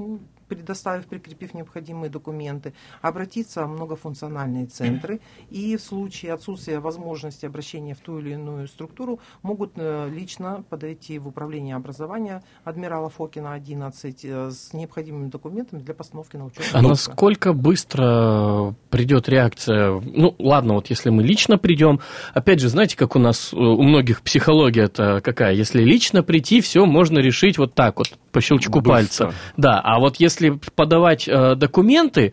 Предоставив, 0.55 1.07
прикрепив 1.07 1.55
необходимые 1.55 2.11
документы, 2.11 2.75
обратиться 3.01 3.65
в 3.65 3.71
многофункциональные 3.71 4.67
центры 4.67 5.21
и 5.51 5.77
в 5.77 5.81
случае 5.81 6.35
отсутствия 6.35 6.79
возможности 6.79 7.47
обращения 7.47 7.95
в 7.95 8.01
ту 8.01 8.19
или 8.19 8.33
иную 8.33 8.69
структуру 8.69 9.19
могут 9.43 9.73
э, 9.77 10.09
лично 10.11 10.65
подойти 10.69 11.19
в 11.19 11.29
управление 11.29 11.77
образования 11.77 12.43
адмирала 12.65 13.09
Фокина 13.09 13.55
11 13.55 14.25
э, 14.25 14.51
с 14.51 14.73
необходимыми 14.73 15.29
документами 15.29 15.81
для 15.81 15.95
постановки 15.95 16.37
на 16.37 16.47
учет. 16.47 16.65
А 16.73 16.83
насколько 16.83 17.53
быстро 17.53 18.75
придет 18.91 19.29
реакция? 19.29 20.01
Ну, 20.01 20.35
ладно, 20.39 20.75
вот 20.75 20.91
если 20.91 21.11
мы 21.11 21.23
лично 21.23 21.59
придем, 21.59 22.01
опять 22.35 22.61
же, 22.61 22.69
знаете, 22.69 22.97
как 22.97 23.17
у 23.17 23.19
нас, 23.19 23.53
э, 23.53 23.57
у 23.57 23.83
многих 23.83 24.23
психология 24.23 24.85
это 24.85 25.21
какая? 25.23 25.55
Если 25.55 25.83
лично 25.83 26.23
прийти, 26.23 26.61
все 26.61 26.85
можно 26.85 27.19
решить 27.19 27.59
вот 27.59 27.75
так 27.75 27.99
вот, 27.99 28.09
по 28.33 28.41
щелчку 28.41 28.81
Быстро. 28.81 28.91
пальца. 28.91 29.35
Да, 29.57 29.81
а 29.81 29.99
вот 29.99 30.17
если 30.17 30.42
подавать 30.51 31.29
э, 31.29 31.55
документы, 31.55 32.33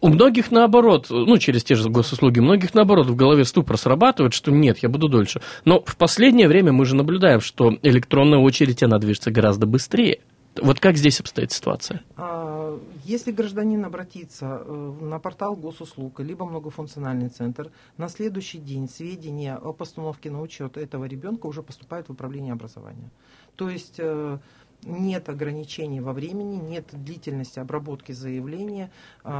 у 0.00 0.08
многих 0.08 0.50
наоборот, 0.50 1.06
ну, 1.10 1.38
через 1.38 1.64
те 1.64 1.74
же 1.74 1.88
госуслуги, 1.88 2.40
многих 2.40 2.74
наоборот 2.74 3.06
в 3.06 3.16
голове 3.16 3.44
ступор 3.44 3.78
срабатывает, 3.78 4.34
что 4.34 4.50
нет, 4.50 4.78
я 4.78 4.88
буду 4.88 5.08
дольше. 5.08 5.40
Но 5.64 5.82
в 5.84 5.96
последнее 5.96 6.48
время 6.48 6.72
мы 6.72 6.84
же 6.84 6.94
наблюдаем, 6.94 7.40
что 7.40 7.72
электронная 7.82 8.38
очередь, 8.38 8.82
она 8.82 8.98
движется 8.98 9.30
гораздо 9.30 9.66
быстрее. 9.66 10.20
Вот 10.62 10.80
как 10.80 10.96
здесь 10.96 11.20
обстоит 11.20 11.52
ситуация? 11.52 12.02
А, 12.16 12.78
Если 13.04 13.30
гражданин 13.30 13.84
обратится 13.84 14.62
э, 14.64 14.92
на 15.00 15.18
портал 15.18 15.54
госуслуг, 15.54 16.20
либо 16.20 16.46
многофункциональный 16.46 17.28
центр, 17.28 17.70
на 17.98 18.08
следующий 18.08 18.58
день 18.58 18.88
сведения 18.88 19.56
о 19.56 19.72
постановке 19.72 20.30
на 20.30 20.40
учет 20.40 20.76
этого 20.76 21.04
ребенка 21.04 21.46
уже 21.46 21.62
поступают 21.62 22.08
в 22.08 22.12
управление 22.12 22.52
образования. 22.52 23.10
То 23.56 23.68
есть 23.68 23.96
э, 23.98 24.38
нет 24.86 25.28
ограничений 25.28 26.00
во 26.00 26.12
времени, 26.12 26.56
нет 26.56 26.88
длительности 26.92 27.58
обработки 27.58 28.12
заявления, 28.12 28.90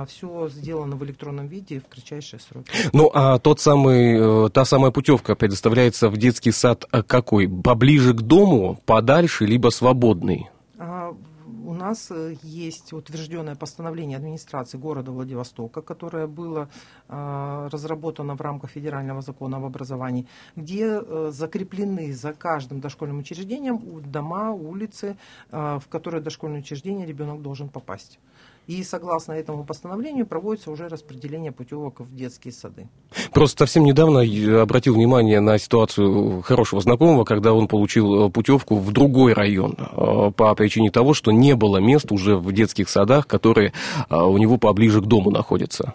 все 0.09 0.49
сделано 0.49 0.97
в 0.97 1.05
электронном 1.05 1.47
виде 1.47 1.81
в 1.81 1.89
кратчайшие 1.89 2.41
сроки. 2.41 2.71
Ну, 2.93 3.11
а 3.15 3.39
тот 3.39 3.61
самый, 3.61 4.47
э, 4.47 4.51
та 4.51 4.65
самая 4.65 4.91
путевка 4.91 5.35
предоставляется 5.35 6.09
в 6.09 6.17
детский 6.17 6.53
сад 6.53 6.85
э, 6.93 7.03
какой? 7.03 7.49
Поближе 7.49 8.15
к 8.15 8.23
дому, 8.23 8.81
подальше, 8.85 9.47
либо 9.47 9.69
свободный? 9.71 10.49
Нас 11.77 12.11
э, 12.11 12.37
есть 12.43 12.93
утвержденное 12.93 13.55
постановление 13.55 14.17
администрации 14.17 14.79
города 14.79 15.11
Владивостока, 15.13 15.83
которое 15.83 16.27
было 16.27 16.69
а, 17.09 17.69
разработано 17.71 18.35
в 18.35 18.41
рамках 18.41 18.71
федерального 18.71 19.21
закона 19.21 19.59
об 19.59 19.65
образовании, 19.65 20.27
где 20.57 20.87
э, 20.87 21.31
закреплены 21.33 22.13
за 22.15 22.33
каждым 22.33 22.81
дошкольным 22.81 23.19
учреждением 23.19 23.79
дома, 24.11 24.53
улицы, 24.53 25.17
а, 25.51 25.79
в 25.79 25.89
которые 25.89 26.23
дошкольное 26.23 26.61
учреждение 26.61 27.07
ребенок 27.07 27.43
должен 27.43 27.69
попасть. 27.69 28.19
И 28.67 28.83
согласно 28.83 29.33
этому 29.33 29.65
постановлению 29.65 30.27
проводится 30.27 30.71
уже 30.71 30.89
распределение 30.89 31.53
путевок 31.53 32.01
в 32.01 32.17
детские 32.17 32.53
сады. 32.53 32.89
Просто 33.37 33.67
совсем 33.67 33.85
недавно 33.85 34.23
обратил 34.63 34.95
внимание 34.95 35.41
на 35.41 35.59
ситуацию 35.59 36.41
хорошего 36.41 36.81
знакомого, 36.81 37.25
когда 37.25 37.53
он 37.53 37.69
получил 37.69 38.29
э, 38.29 38.31
путевку 38.31 38.77
в 38.77 38.91
другой 38.93 39.35
район 39.35 39.77
э, 39.79 40.31
по 40.35 40.55
причине 40.55 40.91
того, 40.91 41.13
что 41.13 41.33
не 41.33 41.55
было 41.55 41.77
мест 41.77 42.11
уже 42.11 42.37
в 42.37 42.51
детских 42.53 42.89
садах, 42.89 43.27
которые 43.27 43.75
э, 44.09 44.17
у 44.17 44.39
него 44.39 44.57
поближе 44.57 45.03
к 45.03 45.05
дому 45.05 45.31
находятся. 45.31 45.93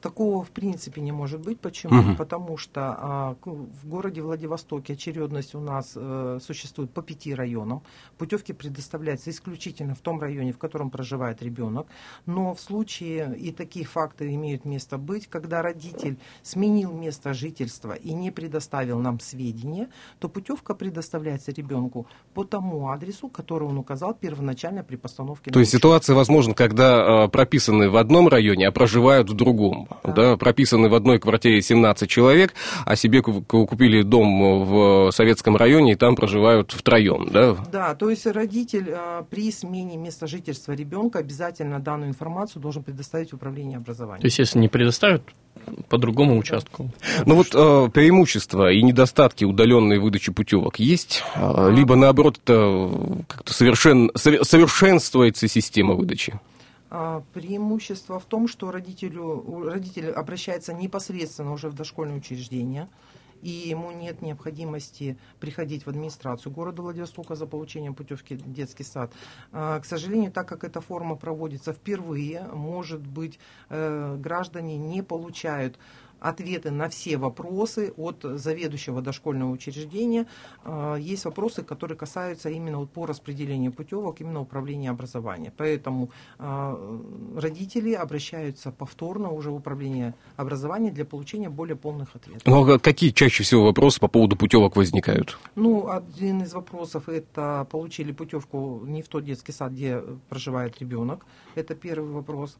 А, 0.00 0.10
Такого 0.10 0.42
в 0.44 0.50
принципе 0.50 1.00
не 1.00 1.12
может 1.12 1.40
быть. 1.40 1.60
Почему? 1.60 1.94
Мгм. 1.94 2.16
Потому 2.16 2.56
что 2.56 2.80
а, 2.80 3.36
в 3.44 3.88
городе 3.88 4.22
Владивостоке 4.22 4.94
очередность 4.94 5.54
у 5.54 5.60
нас 5.60 5.92
э, 5.96 6.38
существует 6.42 6.90
по 6.90 7.02
пяти 7.02 7.34
районам. 7.34 7.82
Путевки 8.18 8.52
предоставляются 8.52 9.30
исключительно 9.30 9.94
в 9.94 10.00
том 10.00 10.20
районе, 10.20 10.52
в 10.52 10.58
котором 10.58 10.90
проживает 10.90 11.42
ребенок. 11.42 11.86
Но 12.26 12.54
в 12.54 12.60
случае, 12.60 13.36
и 13.38 13.52
такие 13.52 13.84
факты 13.84 14.34
имеют 14.34 14.64
место 14.64 14.98
быть, 14.98 15.26
когда 15.26 15.62
родитель 15.62 16.16
сменил 16.42 16.92
место 16.92 17.34
жительства 17.34 17.92
и 17.92 18.12
не 18.12 18.30
предоставил 18.30 18.98
нам 18.98 19.20
сведения, 19.20 19.88
то 20.18 20.28
путевка 20.28 20.74
предоставляется 20.74 21.52
ребенку 21.52 22.06
по 22.34 22.44
тому 22.44 22.88
адресу, 22.88 23.28
который 23.28 23.68
он 23.68 23.78
указал 23.78 24.14
первоначально 24.14 24.82
при 24.82 24.96
постановке 24.96 25.50
То 25.50 25.60
есть 25.60 25.72
ситуация 25.72 26.16
возможна, 26.16 26.54
когда 26.54 27.24
э, 27.24 27.28
прописаны 27.28 27.90
в 27.90 27.96
одном 27.96 28.28
районе, 28.28 28.68
а 28.68 28.72
проживают 28.72 29.30
в 29.30 29.34
другом. 29.34 29.88
Да. 30.04 30.36
Прописаны 30.36 30.88
в 30.88 30.94
одной 30.94 31.18
квартире 31.18 31.60
17 31.62 32.08
человек, 32.08 32.54
а 32.86 32.96
себе 32.96 33.22
ку- 33.22 33.42
ку- 33.42 33.66
купили 33.66 34.02
дом 34.02 34.64
в 34.64 35.10
советском 35.12 35.56
районе, 35.56 35.92
и 35.92 35.96
там 35.96 36.16
проживают 36.16 36.72
втроем. 36.72 37.28
Да? 37.30 37.56
Да, 37.70 37.94
то 37.94 38.08
есть 38.10 38.26
родитель 38.26 38.86
э, 38.88 39.22
при 39.28 39.50
смене 39.52 39.96
места 39.96 40.26
жительства 40.26 40.72
ребенка 40.72 41.18
обязательно 41.18 41.78
данную 41.80 42.08
информацию 42.10 42.62
должен 42.62 42.82
предоставить 42.82 43.30
в 43.32 43.34
управление 43.36 43.78
образования. 43.78 44.20
То 44.20 44.26
есть, 44.26 44.38
если 44.38 44.58
не 44.58 44.68
предоставят, 44.68 45.22
по 45.88 45.98
другому 45.98 46.38
участку. 46.38 46.90
Ну 47.26 47.34
вот 47.34 47.48
э, 47.54 47.90
преимущества 47.92 48.72
и 48.72 48.82
недостатки 48.82 49.44
удаленной 49.44 49.98
выдачи 49.98 50.32
путевок 50.32 50.78
есть, 50.78 51.22
Э, 51.34 51.70
либо 51.70 51.96
наоборот 51.96 52.38
это 52.42 52.90
как-то 53.28 53.52
совершен, 53.52 54.10
сове- 54.14 54.42
совершенствуется 54.44 55.48
система 55.48 55.94
выдачи. 55.94 56.38
А, 56.90 57.22
Преимущество 57.32 58.18
в 58.18 58.24
том, 58.24 58.48
что 58.48 58.72
родителю, 58.72 59.68
родитель 59.68 60.10
обращается 60.10 60.74
непосредственно 60.74 61.52
уже 61.52 61.68
в 61.68 61.74
дошкольное 61.74 62.16
учреждение, 62.16 62.88
и 63.42 63.48
ему 63.48 63.92
нет 63.92 64.20
необходимости 64.22 65.16
приходить 65.38 65.86
в 65.86 65.88
администрацию 65.88 66.52
города 66.52 66.82
Владивостока 66.82 67.36
за 67.36 67.46
получением 67.46 67.94
путевки 67.94 68.34
в 68.34 68.52
детский 68.52 68.82
сад. 68.82 69.12
А, 69.52 69.78
К 69.78 69.84
сожалению, 69.84 70.32
так 70.32 70.48
как 70.48 70.64
эта 70.64 70.80
форма 70.80 71.14
проводится 71.14 71.72
впервые, 71.72 72.42
может 72.52 73.06
быть, 73.06 73.38
э, 73.68 74.16
граждане 74.18 74.76
не 74.76 75.02
получают 75.02 75.78
ответы 76.20 76.70
на 76.70 76.88
все 76.88 77.16
вопросы 77.16 77.92
от 77.96 78.22
заведующего 78.22 79.02
дошкольного 79.02 79.50
учреждения. 79.50 80.26
А, 80.64 80.96
Есть 80.96 81.24
вопросы, 81.24 81.62
которые 81.62 81.96
касаются 81.96 82.50
именно 82.50 82.78
вот 82.78 82.90
по 82.90 83.06
распределению 83.06 83.72
путевок, 83.72 84.20
именно 84.20 84.40
управления 84.40 84.90
образования. 84.90 85.52
Поэтому 85.56 86.10
а, 86.38 86.78
родители 87.36 87.92
обращаются 87.92 88.70
повторно 88.70 89.30
уже 89.30 89.50
в 89.50 89.56
управление 89.56 90.14
образования 90.36 90.90
для 90.90 91.04
получения 91.04 91.48
более 91.48 91.76
полных 91.76 92.14
ответов. 92.14 92.42
Ну 92.46 92.70
а 92.70 92.78
какие 92.78 93.10
чаще 93.10 93.42
всего 93.42 93.64
вопросы 93.64 94.00
по 94.00 94.08
поводу 94.08 94.36
путевок 94.36 94.76
возникают? 94.76 95.38
Ну, 95.54 95.90
один 95.90 96.42
из 96.42 96.52
вопросов 96.52 97.08
это 97.08 97.66
получили 97.70 98.12
путевку 98.12 98.82
не 98.84 99.02
в 99.02 99.08
тот 99.08 99.24
детский 99.24 99.52
сад, 99.52 99.72
где 99.72 100.02
проживает 100.28 100.78
ребенок. 100.80 101.24
Это 101.54 101.74
первый 101.74 102.10
вопрос. 102.10 102.56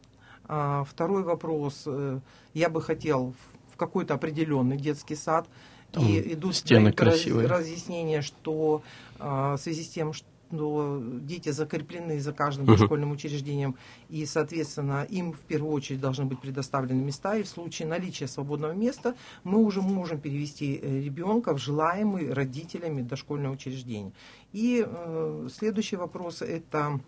А 0.53 0.83
второй 0.85 1.23
вопрос. 1.23 1.85
э, 1.87 2.19
Я 2.55 2.69
бы 2.69 2.83
хотел 2.83 3.35
в- 3.73 3.77
какой-то 3.77 4.15
определенный 4.15 4.77
детский 4.77 5.15
сад. 5.15 5.47
Там 5.93 6.05
и 6.05 6.35
идут 6.35 6.57
стены 6.57 6.93
красивые. 6.93 7.47
разъяснения, 7.47 8.21
что 8.23 8.83
а, 9.21 9.57
в 9.57 9.61
связи 9.61 9.83
с 9.85 9.89
тем, 9.89 10.13
что 10.13 11.01
дети 11.23 11.51
закреплены 11.51 12.19
за 12.21 12.33
каждым 12.33 12.67
Мгм. 12.67 12.77
дошкольным 12.77 13.13
учреждением, 13.13 13.77
и, 14.09 14.27
соответственно, 14.27 15.05
им 15.09 15.33
в 15.33 15.39
первую 15.39 15.73
очередь 15.73 16.01
должны 16.01 16.25
быть 16.25 16.41
предоставлены 16.41 17.01
места, 17.03 17.37
и 17.37 17.43
в 17.45 17.49
случае 17.49 17.87
наличия 17.89 18.27
свободного 18.27 18.73
места 18.73 19.15
мы 19.45 19.59
уже 19.65 19.81
можем 19.83 20.19
перевести 20.21 20.81
э, 20.83 21.01
ребенка 21.03 21.55
в 21.55 21.59
желаемый 21.59 22.33
родителями 22.33 23.03
дошкольное 23.03 23.51
учреждение. 23.51 24.13
И 24.53 24.85
э, 24.87 25.49
следующий 25.53 25.97
вопрос 25.97 26.43
это 26.43 26.99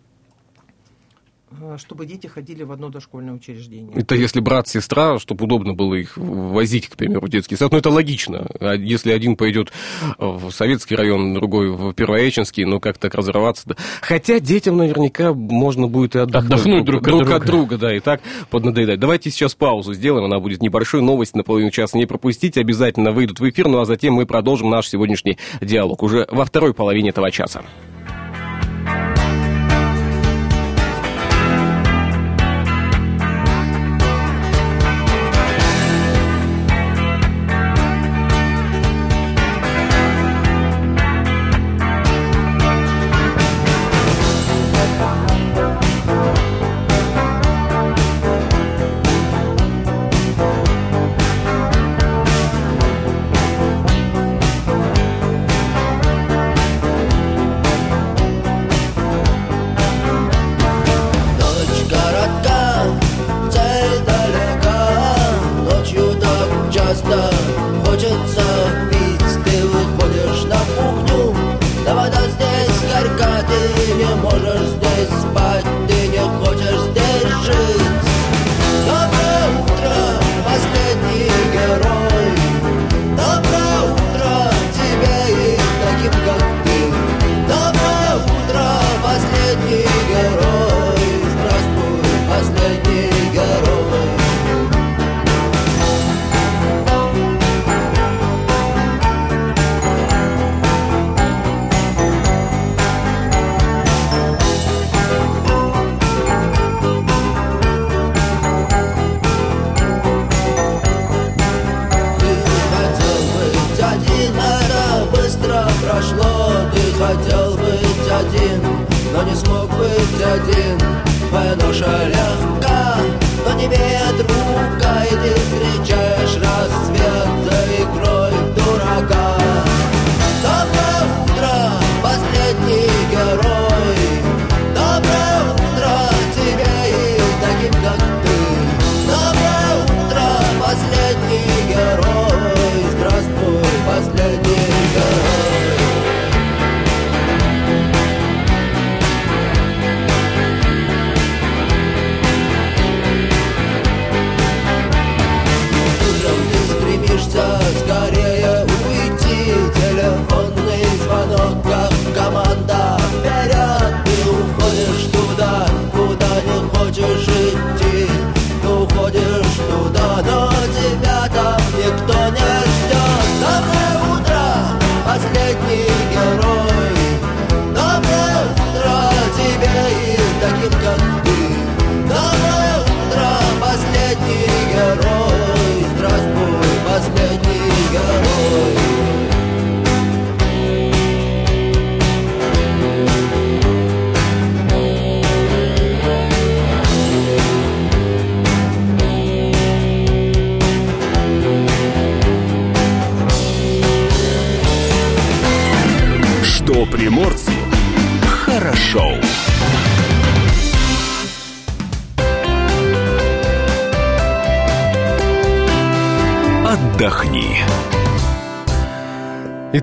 чтобы 1.77 2.05
дети 2.05 2.27
ходили 2.27 2.63
в 2.63 2.71
одно 2.71 2.89
дошкольное 2.89 3.33
учреждение. 3.33 3.91
Это 3.95 4.15
если 4.15 4.39
брат, 4.39 4.67
сестра, 4.67 5.19
чтобы 5.19 5.45
удобно 5.45 5.73
было 5.73 5.95
их 5.95 6.17
возить, 6.17 6.87
к 6.87 6.95
примеру, 6.95 7.21
в 7.21 7.29
детский 7.29 7.55
сад. 7.55 7.71
Ну, 7.71 7.77
это 7.77 7.89
логично. 7.89 8.47
А 8.59 8.73
если 8.73 9.11
один 9.11 9.35
пойдет 9.35 9.71
в 10.17 10.51
советский 10.51 10.95
район, 10.95 11.33
другой 11.33 11.69
в 11.71 11.93
Первоэчинский, 11.93 12.65
ну, 12.65 12.79
как 12.79 12.97
так 12.97 13.15
разорваться? 13.15 13.69
Да. 13.69 13.75
Хотя 14.01 14.39
детям 14.39 14.77
наверняка 14.77 15.33
можно 15.33 15.87
будет 15.87 16.15
и 16.15 16.19
отдохнуть, 16.19 16.51
Отдохнуть 16.53 16.85
друг 16.85 17.01
от 17.01 17.07
друг 17.07 17.19
друга. 17.21 17.35
от 17.35 17.45
друга, 17.45 17.77
да, 17.77 17.95
и 17.95 17.99
так 17.99 18.21
поднадоедать. 18.49 18.99
Давайте 18.99 19.31
сейчас 19.31 19.55
паузу 19.55 19.93
сделаем, 19.93 20.25
она 20.25 20.39
будет 20.39 20.61
небольшой, 20.61 21.01
новость 21.01 21.35
на 21.35 21.43
половину 21.43 21.71
часа 21.71 21.97
не 21.97 22.05
пропустите, 22.05 22.61
обязательно 22.61 23.11
выйдут 23.11 23.39
в 23.39 23.49
эфир, 23.49 23.67
ну, 23.67 23.79
а 23.79 23.85
затем 23.85 24.13
мы 24.13 24.25
продолжим 24.25 24.69
наш 24.69 24.87
сегодняшний 24.87 25.37
диалог 25.61 26.03
уже 26.03 26.27
во 26.31 26.45
второй 26.45 26.73
половине 26.73 27.09
этого 27.09 27.31
часа. 27.31 27.63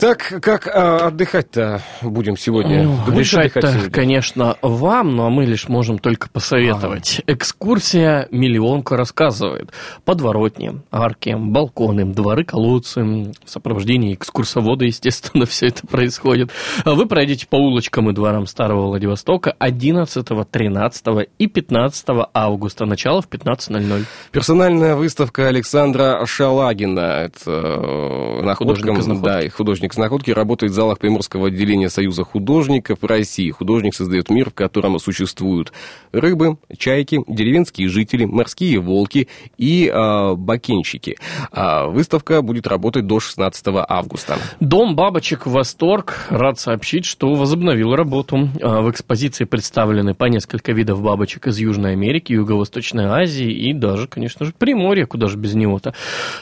Итак, 0.02 0.38
как 0.40 0.66
а, 0.66 1.08
отдыхать-то 1.08 1.82
будем 2.00 2.34
сегодня? 2.34 2.84
Ну, 2.84 3.18
решать-то, 3.18 3.70
сегодня? 3.70 3.90
конечно, 3.90 4.56
вам, 4.62 5.14
но 5.14 5.28
мы 5.28 5.44
лишь 5.44 5.68
можем 5.68 5.98
только 5.98 6.30
посоветовать. 6.30 7.20
Экскурсия 7.26 8.26
«Миллионка 8.30 8.96
рассказывает». 8.96 9.72
Подворотни, 10.06 10.80
арки, 10.90 11.36
балконы, 11.38 12.06
дворы, 12.06 12.46
колодцы. 12.46 13.02
В 13.02 13.34
сопровождении 13.44 14.14
экскурсовода, 14.14 14.86
естественно, 14.86 15.44
все 15.50 15.66
это 15.66 15.86
происходит. 15.86 16.50
А 16.82 16.94
Вы 16.94 17.04
пройдете 17.04 17.46
по 17.46 17.56
улочкам 17.56 18.08
и 18.08 18.14
дворам 18.14 18.46
Старого 18.46 18.86
Владивостока 18.86 19.54
11, 19.58 20.26
13 20.50 21.04
и 21.38 21.46
15 21.46 22.06
августа. 22.32 22.86
Начало 22.86 23.20
в 23.20 23.28
15.00. 23.28 24.04
Персональная 24.32 24.96
выставка 24.96 25.48
Александра 25.48 26.24
Шалагина. 26.24 27.00
Это 27.00 27.50
э, 27.50 28.42
находка, 28.44 28.94
Художник. 28.94 29.20
Да, 29.20 29.42
и 29.42 29.50
художник 29.90 29.94
из 29.94 29.98
находки. 29.98 30.31
Работает 30.31 30.72
в 30.72 30.74
залах 30.74 30.98
Приморского 30.98 31.48
отделения 31.48 31.90
Союза 31.90 32.24
художников 32.24 32.98
России. 33.03 33.50
Художник 33.50 33.94
создает 33.94 34.31
мир, 34.31 34.50
в 34.50 34.55
котором 34.55 34.98
существуют 34.98 35.72
рыбы, 36.12 36.59
чайки, 36.76 37.20
деревенские 37.29 37.88
жители, 37.88 38.24
морские 38.24 38.79
волки 38.81 39.29
и 39.59 39.88
э, 39.92 40.35
бакенщики. 40.35 41.16
А 41.53 41.87
выставка 41.87 42.42
будет 42.42 42.66
работать 42.66 43.07
до 43.07 43.20
16 43.20 43.66
августа. 43.88 44.38
Дом 44.61 44.94
бабочек 44.96 45.46
«Восторг» 45.46 46.26
рад 46.31 46.59
сообщить, 46.59 47.05
что 47.05 47.35
возобновил 47.35 47.94
работу. 47.94 48.48
А, 48.62 48.81
В 48.81 48.90
экспозиции 48.90 49.44
представлены 49.44 50.14
по 50.14 50.26
несколько 50.26 50.72
видов 50.72 51.03
бабочек 51.03 51.46
из 51.46 51.59
Южной 51.59 51.92
Америки, 51.92 52.33
Юго-Восточной 52.33 53.07
Азии 53.07 53.50
и 53.50 53.72
даже, 53.72 54.07
конечно 54.07 54.46
же, 54.46 54.53
Приморья, 54.57 55.07
куда 55.07 55.29
же 55.29 55.37
без 55.37 55.55
него-то. 55.55 55.94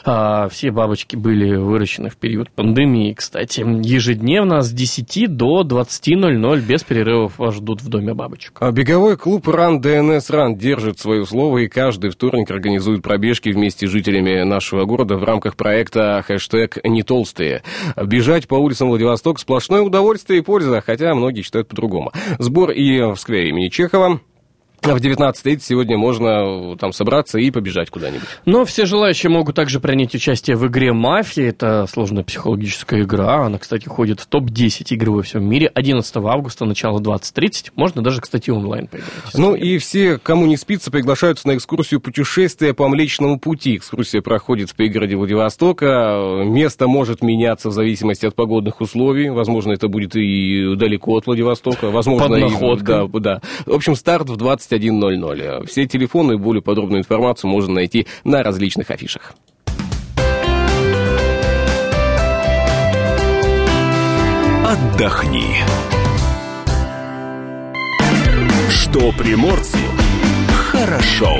А, 0.05 0.47
Все 0.49 0.71
бабочки 0.71 1.15
были 1.15 1.55
выращены 1.55 2.09
в 2.09 2.17
период 2.17 2.49
пандемии, 2.51 3.13
кстати. 3.13 3.38
Ежедневно 3.41 4.61
с 4.61 4.71
10 4.71 5.35
до 5.35 5.61
20.00 5.63 6.61
без 6.61 6.83
перерывов 6.83 7.37
вас 7.37 7.55
ждут 7.55 7.81
в 7.81 7.89
Доме 7.89 8.13
бабочек. 8.13 8.57
А 8.59 8.71
Беговой 8.71 9.17
клуб 9.17 9.47
«Ран 9.47 9.81
ДНС 9.81 10.29
Ран» 10.29 10.55
держит 10.55 10.99
свое 10.99 11.25
слово 11.25 11.59
и 11.59 11.67
каждый 11.67 12.09
вторник 12.09 12.51
организует 12.51 13.01
пробежки 13.01 13.49
вместе 13.49 13.87
с 13.87 13.89
жителями 13.89 14.43
нашего 14.43 14.85
города 14.85 15.17
в 15.17 15.23
рамках 15.23 15.55
проекта 15.55 16.23
хэштег 16.25 16.77
«Не 16.83 17.03
толстые». 17.03 17.63
Бежать 18.01 18.47
по 18.47 18.55
улицам 18.55 18.89
Владивостока 18.89 19.39
сплошное 19.39 19.81
удовольствие 19.81 20.39
и 20.39 20.43
польза, 20.43 20.81
хотя 20.85 21.13
многие 21.15 21.41
считают 21.41 21.67
по-другому. 21.67 22.11
Сбор 22.37 22.71
и 22.71 22.99
в 23.01 23.15
сквере 23.15 23.49
имени 23.49 23.69
Чехова. 23.69 24.21
А 24.81 24.95
В 24.95 24.97
19.30 25.01 25.59
сегодня 25.61 25.97
можно 25.97 26.73
э, 26.73 26.75
там 26.79 26.93
собраться 26.93 27.37
и 27.37 27.51
побежать 27.51 27.89
куда-нибудь. 27.89 28.27
Но 28.45 28.63
все 28.65 28.85
желающие 28.85 29.29
могут 29.29 29.55
также 29.55 29.79
принять 29.79 30.15
участие 30.15 30.55
в 30.55 30.65
игре 30.67 30.93
«Мафия». 30.93 31.49
Это 31.49 31.85
сложная 31.91 32.23
психологическая 32.23 33.01
игра. 33.01 33.45
Она, 33.45 33.57
кстати, 33.57 33.87
ходит 33.89 34.21
в 34.21 34.27
топ-10 34.27 34.85
игр 34.91 35.09
во 35.11 35.21
всем 35.23 35.43
мире. 35.43 35.67
11 35.73 36.15
августа, 36.17 36.65
начало 36.65 36.99
20.30. 36.99 37.71
Можно 37.75 38.01
даже, 38.01 38.21
кстати, 38.21 38.49
онлайн 38.49 38.87
поиграть. 38.87 39.09
Ну 39.35 39.53
и 39.53 39.77
все, 39.79 40.17
кому 40.17 40.45
не 40.45 40.55
спится, 40.57 40.91
приглашаются 40.91 41.47
на 41.47 41.55
экскурсию 41.57 41.99
путешествия 41.99 42.73
по 42.73 42.87
Млечному 42.87 43.37
пути. 43.39 43.75
Экскурсия 43.77 44.21
проходит 44.21 44.69
в 44.69 44.75
пригороде 44.75 45.15
Владивостока. 45.17 46.43
Место 46.45 46.87
может 46.87 47.21
меняться 47.21 47.69
в 47.69 47.73
зависимости 47.73 48.25
от 48.25 48.33
погодных 48.35 48.79
условий. 48.81 49.29
Возможно, 49.29 49.73
это 49.73 49.87
будет 49.89 50.15
и 50.15 50.75
далеко 50.75 51.17
от 51.17 51.25
Владивостока. 51.27 51.89
Возможно, 51.91 52.27
Под 52.29 52.37
и- 52.37 52.41
находкой. 52.41 53.07
да, 53.09 53.19
да. 53.19 53.41
В 53.65 53.73
общем, 53.73 53.95
старт 53.95 54.29
в 54.29 54.37
21.00. 54.69 55.65
Все 55.67 55.85
телефоны 55.85 56.33
и 56.33 56.37
более 56.37 56.61
подробную 56.61 56.99
информацию 56.99 57.49
можно 57.49 57.73
найти 57.73 58.07
на 58.23 58.43
различных 58.43 58.91
афишах. 58.91 59.33
Отдохни. 64.65 65.55
Что 68.69 69.11
приморцу 69.17 69.77
хорошо. 70.71 71.39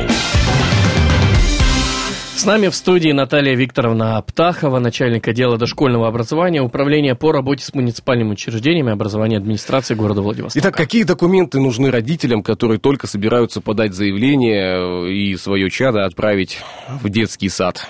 С 2.39 2.45
нами 2.45 2.69
в 2.69 2.75
студии 2.75 3.11
Наталья 3.11 3.53
Викторовна 3.53 4.21
Птахова, 4.21 4.79
начальник 4.79 5.27
отдела 5.27 5.57
дошкольного 5.57 6.07
образования, 6.07 6.61
управления 6.61 7.13
по 7.13 7.33
работе 7.33 7.65
с 7.65 7.73
муниципальными 7.73 8.31
учреждениями 8.31 8.93
образования 8.93 9.35
администрации 9.35 9.93
города 9.93 10.21
Владивостока. 10.21 10.63
Итак, 10.63 10.73
какие 10.73 11.03
документы 11.03 11.59
нужны 11.59 11.91
родителям, 11.91 12.41
которые 12.41 12.79
только 12.79 13.07
собираются 13.07 13.59
подать 13.59 13.93
заявление 13.93 15.07
э, 15.07 15.11
и 15.11 15.35
свое 15.35 15.69
чадо 15.69 16.05
отправить 16.05 16.59
в 17.01 17.09
детский 17.09 17.49
сад? 17.49 17.85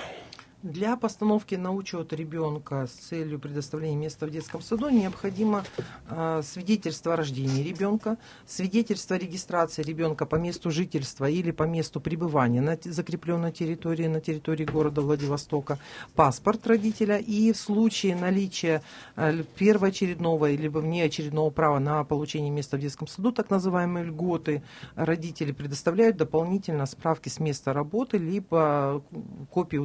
Для 0.62 0.94
постановки 0.96 1.54
на 1.54 1.72
учет 1.72 2.12
ребенка 2.12 2.86
с 2.86 2.90
целью 2.90 3.38
предоставления 3.38 3.96
места 3.96 4.26
в 4.26 4.30
детском 4.30 4.60
саду 4.60 4.90
необходимо 4.90 5.64
э, 6.10 6.42
свидетельство 6.44 7.14
о 7.14 7.16
рождении 7.16 7.62
ребенка, 7.62 8.18
свидетельство 8.44 9.16
о 9.16 9.18
регистрации 9.18 9.82
ребенка 9.82 10.26
по 10.26 10.36
месту 10.36 10.70
жительства 10.70 11.30
или 11.30 11.50
по 11.50 11.62
месту 11.62 11.98
пребывания 11.98 12.60
на 12.60 12.76
закрепленной 12.84 13.52
территории, 13.52 14.06
на 14.06 14.20
территории 14.20 14.66
города 14.66 15.00
Владивостока, 15.00 15.78
паспорт 16.14 16.66
родителя 16.66 17.16
и 17.16 17.54
в 17.54 17.56
случае 17.56 18.14
наличия 18.14 18.82
э, 19.16 19.42
первоочередного 19.56 20.50
либо 20.50 20.80
внеочередного 20.80 21.48
права 21.48 21.78
на 21.78 22.04
получение 22.04 22.50
места 22.50 22.76
в 22.76 22.80
детском 22.80 23.08
саду, 23.08 23.32
так 23.32 23.48
называемые 23.48 24.04
льготы, 24.04 24.62
родители 24.94 25.52
предоставляют 25.52 26.18
дополнительно 26.18 26.84
справки 26.84 27.30
с 27.30 27.40
места 27.40 27.72
работы, 27.72 28.18
либо 28.18 29.02
копии 29.50 29.78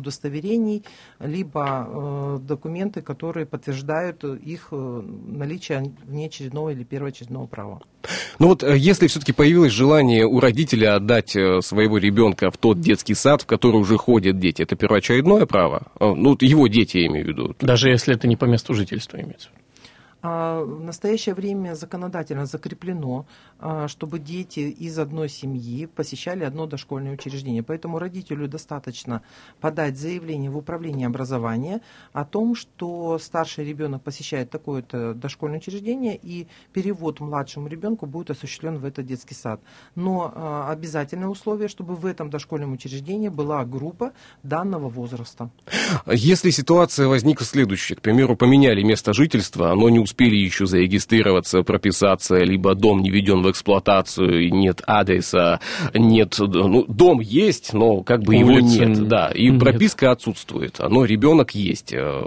удостоверений, 0.66 0.84
либо 1.20 1.88
э, 1.88 2.38
документы, 2.42 3.02
которые 3.02 3.46
подтверждают 3.46 4.24
их 4.24 4.68
э, 4.72 5.02
наличие 5.28 5.94
внеочередного 6.04 6.70
или 6.70 6.84
первоочередного 6.84 7.48
права. 7.48 7.82
Ну 8.40 8.48
вот, 8.48 8.64
э, 8.64 8.78
если 8.78 9.08
все-таки 9.08 9.34
появилось 9.34 9.72
желание 9.72 10.26
у 10.26 10.40
родителя 10.40 10.96
отдать 10.96 11.36
э, 11.36 11.62
своего 11.62 11.98
ребенка 11.98 12.52
в 12.52 12.58
тот 12.58 12.80
детский 12.80 13.16
сад, 13.16 13.42
в 13.42 13.46
который 13.46 13.78
уже 13.80 13.98
ходят 13.98 14.40
дети, 14.40 14.64
это 14.64 14.76
первоочередное 14.76 15.46
право? 15.46 15.88
Э, 16.00 16.14
Ну, 16.16 16.38
его 16.42 16.68
дети, 16.68 16.98
я 16.98 17.08
имею 17.08 17.26
в 17.26 17.30
виду. 17.30 17.56
Даже 17.60 17.90
если 17.90 18.16
это 18.16 18.28
не 18.28 18.36
по 18.36 18.46
месту 18.46 18.74
жительства 18.74 19.18
имеется. 19.18 19.50
А, 20.22 20.64
В 20.64 20.84
настоящее 20.84 21.36
время 21.36 21.76
законодательно 21.76 22.46
закреплено, 22.46 23.26
чтобы 23.88 24.20
дети 24.20 24.60
из 24.60 25.00
одной 25.00 25.30
семьи 25.30 25.86
посещали 25.86 26.44
одно 26.44 26.66
дошкольное 26.66 27.14
учреждение. 27.14 27.64
Поэтому 27.64 28.00
родителю 28.00 28.48
достаточно 28.48 29.22
подать 29.62 29.98
заявление 29.98 30.50
в 30.50 30.58
управление 30.58 31.08
образования 31.08 31.82
о 32.14 32.26
том, 32.26 32.56
что 32.56 33.18
старший 33.20 33.66
ребенок 33.66 34.04
посещает 34.04 34.50
такое-то 34.50 35.14
дошкольное 35.14 35.60
учреждение, 35.60 36.20
и 36.22 36.48
перевод 36.74 37.20
младшему 37.20 37.68
ребенку 37.68 38.06
будет 38.06 38.32
осуществлен 38.32 38.78
в 38.78 38.86
этот 38.86 39.06
детский 39.06 39.36
сад. 39.36 39.62
Но 39.96 40.32
а, 40.36 40.72
обязательное 40.72 41.28
условие, 41.28 41.68
чтобы 41.68 41.96
в 41.96 42.06
этом 42.06 42.30
дошкольном 42.30 42.74
учреждении 42.74 43.30
была 43.30 43.66
группа 43.66 44.12
данного 44.44 44.90
возраста. 44.90 45.50
Если 46.06 46.50
ситуация 46.50 47.08
возникла 47.08 47.46
следующая, 47.46 47.96
к 47.96 48.02
примеру, 48.02 48.36
поменяли 48.36 48.84
место 48.84 49.14
жительства, 49.14 49.74
но 49.76 49.90
не 49.90 50.00
успели 50.00 50.36
еще 50.36 50.66
зарегистрироваться, 50.66 51.64
прописаться, 51.64 52.38
либо 52.38 52.76
дом 52.76 53.02
не 53.02 53.10
введен 53.10 53.45
в 53.46 53.52
эксплуатацию, 53.52 54.54
нет 54.54 54.82
адреса, 54.86 55.60
нет, 55.94 56.36
ну, 56.40 56.86
дом 56.88 57.20
есть, 57.20 57.74
но 57.74 58.04
как 58.04 58.24
бы 58.24 58.36
его 58.36 58.54
Улицы 58.54 58.86
нет, 58.86 59.08
да, 59.08 59.32
и 59.32 59.50
нет. 59.50 59.60
прописка 59.62 60.12
отсутствует, 60.12 60.80
но 60.80 61.06
ребенок 61.06 61.56
есть. 61.56 61.94
Э, 61.94 62.24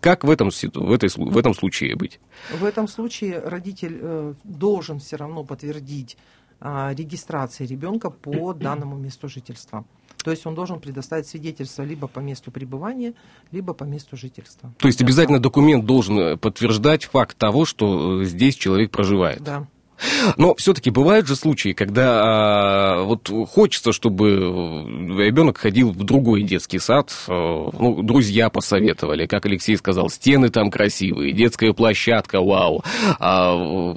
Как 0.00 0.24
в 0.24 0.30
этом, 0.30 0.50
в, 0.50 0.92
этой, 0.92 1.10
в 1.14 1.36
этом 1.36 1.54
случае 1.54 1.96
быть? 1.96 2.20
В 2.58 2.64
этом 2.64 2.88
случае 2.88 3.40
родитель 3.40 3.98
э, 4.00 4.34
должен 4.44 5.00
все 5.00 5.16
равно 5.16 5.44
подтвердить 5.44 6.16
а, 6.60 6.92
регистрации 6.92 7.66
ребенка 7.66 8.10
по 8.10 8.52
данному 8.54 8.96
месту 8.96 9.28
жительства. 9.28 9.84
То 10.24 10.32
есть 10.32 10.44
он 10.46 10.54
должен 10.54 10.80
предоставить 10.80 11.28
свидетельство 11.28 11.84
либо 11.84 12.08
по 12.08 12.18
месту 12.18 12.50
пребывания, 12.50 13.14
либо 13.52 13.72
по 13.72 13.84
месту 13.84 14.16
жительства. 14.16 14.72
То 14.78 14.88
есть 14.88 15.00
обязательно 15.00 15.38
документ 15.38 15.86
должен 15.86 16.18
э, 16.18 16.36
подтверждать 16.36 17.04
факт 17.04 17.36
того, 17.38 17.64
что 17.64 18.24
здесь 18.24 18.56
человек 18.56 18.90
проживает. 18.90 19.42
Да. 19.42 19.66
Но 20.36 20.54
все-таки 20.56 20.90
бывают 20.90 21.26
же 21.26 21.36
случаи, 21.36 21.72
когда 21.72 22.20
а, 22.22 23.02
вот 23.04 23.30
хочется, 23.50 23.92
чтобы 23.92 24.30
ребенок 25.18 25.58
ходил 25.58 25.90
в 25.92 26.04
другой 26.04 26.42
детский 26.42 26.78
сад, 26.78 27.10
э, 27.28 27.32
ну, 27.32 28.02
друзья 28.02 28.48
посоветовали, 28.50 29.26
как 29.26 29.46
Алексей 29.46 29.76
сказал, 29.76 30.08
стены 30.10 30.48
там 30.50 30.70
красивые, 30.70 31.32
детская 31.32 31.72
площадка, 31.72 32.40
вау, 32.40 32.82
а, 33.18 33.54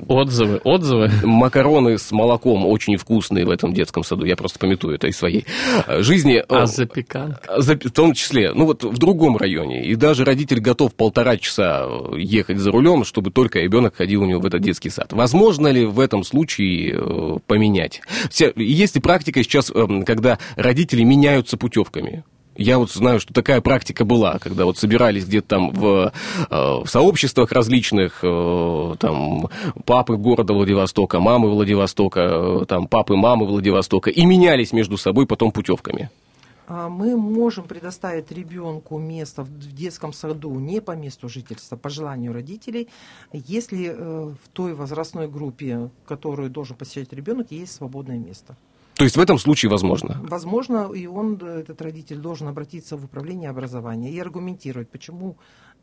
Отзывы, 0.07 0.57
отзывы. 0.63 1.11
макароны 1.23 1.97
с 1.97 2.11
молоком 2.11 2.65
очень 2.65 2.97
вкусные 2.97 3.45
в 3.45 3.49
этом 3.49 3.73
детском 3.73 4.03
саду, 4.03 4.25
я 4.25 4.35
просто 4.35 4.59
пометую 4.59 4.95
это 4.95 5.07
из 5.07 5.17
своей 5.17 5.45
э, 5.87 6.01
жизни. 6.01 6.43
А 6.49 6.63
Э, 6.63 6.65
запеканка? 6.67 7.61
за- 7.61 7.75
В 7.81 7.91
том 7.91 8.13
числе, 8.13 8.53
ну 8.53 8.65
вот 8.65 8.83
в 8.83 8.97
другом 8.97 9.37
районе. 9.37 9.85
И 9.85 9.95
даже 9.95 10.25
родитель 10.25 10.59
готов 10.59 10.93
полтора 10.93 11.37
часа 11.37 11.87
ехать 12.17 12.57
за 12.57 12.71
рулем, 12.71 13.03
чтобы 13.05 13.31
только 13.31 13.59
ребенок 13.59 13.95
ходил 13.95 14.21
у 14.23 14.25
него 14.25 14.39
в 14.41 14.45
этот 14.45 14.61
детский 14.61 14.89
сад. 14.89 15.13
Возможно 15.13 15.67
ли 15.67 15.85
в 15.91 15.99
этом 15.99 16.23
случае 16.23 16.95
э, 16.97 17.37
поменять? 17.47 18.01
Вся- 18.29 18.53
Есть 18.55 18.95
ли 18.95 19.01
практика 19.01 19.43
сейчас, 19.43 19.69
эм, 19.71 20.03
когда 20.03 20.39
родители 20.55 21.03
меняются 21.03 21.57
путевками? 21.57 22.23
Я 22.57 22.79
вот 22.79 22.91
знаю, 22.91 23.19
что 23.21 23.33
такая 23.33 23.61
практика 23.61 24.03
была, 24.03 24.37
когда 24.37 24.65
вот 24.65 24.77
собирались 24.77 25.25
где-то 25.25 25.47
там 25.47 25.71
в, 25.71 26.11
э, 26.49 26.55
в 26.83 26.85
сообществах 26.87 27.51
различных, 27.53 28.19
э, 28.23 28.95
там, 28.99 29.47
папы 29.85 30.17
города 30.17 30.53
Владивостока, 30.53 31.19
мамы 31.19 31.49
Владивостока, 31.49 32.19
э, 32.19 32.65
там, 32.67 32.87
папы, 32.87 33.15
мамы 33.15 33.45
Владивостока, 33.45 34.09
и 34.09 34.25
менялись 34.25 34.73
между 34.73 34.97
собой 34.97 35.27
потом 35.27 35.51
путевками. 35.51 36.09
А 36.73 36.87
Мы 36.87 37.17
можем 37.17 37.65
предоставить 37.65 38.31
ребенку 38.31 38.97
место 38.97 39.43
в 39.43 39.73
детском 39.73 40.13
саду 40.13 40.57
не 40.57 40.79
по 40.79 40.95
месту 40.95 41.27
жительства, 41.27 41.75
по 41.75 41.89
желанию 41.89 42.31
родителей, 42.31 42.87
если 43.33 43.89
э, 43.89 44.33
в 44.41 44.47
той 44.53 44.73
возрастной 44.73 45.27
группе, 45.27 45.89
которую 46.05 46.49
должен 46.49 46.77
посещать 46.77 47.11
ребенок, 47.11 47.51
есть 47.51 47.73
свободное 47.73 48.17
место. 48.17 48.55
То 48.95 49.03
есть 49.03 49.17
в 49.17 49.19
этом 49.19 49.37
случае 49.37 49.69
возможно. 49.69 50.21
Возможно, 50.23 50.93
и 50.93 51.07
он, 51.07 51.37
э, 51.41 51.59
этот 51.59 51.81
родитель, 51.81 52.19
должен 52.19 52.47
обратиться 52.47 52.95
в 52.95 53.03
управление 53.03 53.49
образования 53.49 54.09
и 54.09 54.19
аргументировать, 54.19 54.89
почему 54.89 55.35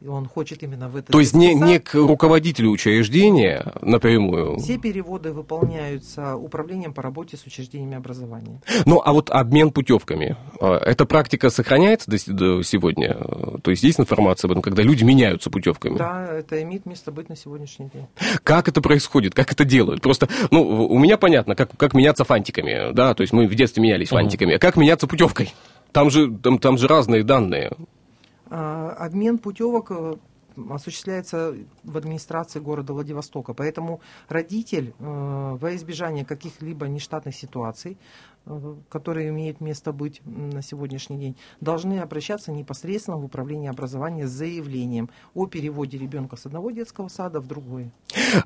он 0.07 0.27
хочет 0.27 0.63
именно 0.63 0.89
в 0.89 0.97
этот 0.97 1.11
То 1.11 1.21
есть 1.21 1.35
не, 1.35 1.55
не 1.55 1.81
к 1.81 1.95
руководителю 1.95 2.71
учреждения 2.71 3.73
напрямую. 3.83 4.59
Все 4.59 4.79
переводы 4.79 5.33
выполняются 5.33 6.37
управлением 6.37 6.93
по 6.95 7.03
работе 7.03 7.37
с 7.37 7.45
учреждениями 7.45 7.97
образования. 7.97 8.61
Ну, 8.87 9.03
а 9.05 9.13
вот 9.13 9.31
обмен 9.31 9.71
путевками. 9.73 10.37
э, 10.61 10.67
Эта 10.87 11.05
практика 11.05 11.51
сохраняется 11.51 12.11
до, 12.11 12.17
до 12.33 12.63
сегодня? 12.63 13.15
То 13.63 13.71
есть 13.71 13.83
есть 13.83 13.99
информация 13.99 14.49
об 14.49 14.53
этом, 14.53 14.63
когда 14.63 14.83
люди 14.83 15.03
меняются 15.03 15.51
путевками? 15.51 15.99
Да, 15.99 16.29
это 16.33 16.63
имеет 16.63 16.87
место 16.87 17.11
быть 17.11 17.29
на 17.29 17.37
сегодняшний 17.37 17.91
день. 17.93 18.07
Как 18.45 18.69
это 18.69 18.81
происходит? 18.81 19.35
Как 19.35 19.51
это 19.53 19.65
делают? 19.65 20.01
Просто, 20.01 20.29
ну, 20.51 20.63
у 20.63 20.99
меня 20.99 21.19
понятно, 21.19 21.57
как, 21.57 21.77
как 21.77 21.95
меняться 21.95 22.25
фантиками, 22.25 22.93
да, 22.93 23.15
то 23.15 23.23
есть 23.23 23.33
мы 23.33 23.49
в 23.49 23.55
детстве 23.55 23.83
менялись 23.83 24.09
фантиками. 24.09 24.55
А 24.55 24.59
как 24.59 24.77
меняться 24.77 25.07
путевкой? 25.07 25.53
Там 25.93 26.11
же, 26.11 26.31
там, 26.31 26.59
там 26.59 26.79
же 26.79 26.87
разные 26.87 27.25
данные. 27.25 27.73
А, 28.51 28.91
Обмен 28.99 29.39
путевок 29.39 29.91
э, 29.91 30.17
осуществляется 30.71 31.55
в 31.85 31.97
администрации 31.97 32.61
города 32.61 32.93
Владивостока. 32.93 33.55
Поэтому 33.55 34.01
родитель 34.29 34.95
э, 34.99 35.57
во 35.61 35.75
избежание 35.77 36.25
каких-либо 36.25 36.87
нештатных 36.89 37.35
ситуаций, 37.35 37.99
э, 38.47 38.75
которые 38.89 39.29
имеют 39.29 39.61
место 39.61 39.93
быть 39.93 40.21
на 40.25 40.63
сегодняшний 40.63 41.19
день, 41.19 41.37
должны 41.61 42.01
обращаться 42.01 42.53
непосредственно 42.53 43.19
в 43.19 43.25
управление 43.25 43.71
образования 43.71 44.27
с 44.27 44.31
заявлением 44.31 45.11
о 45.35 45.47
переводе 45.47 45.99
ребенка 45.99 46.37
с 46.37 46.47
одного 46.47 46.71
детского 46.71 47.09
сада 47.09 47.41
в 47.41 47.47
другой. 47.47 47.91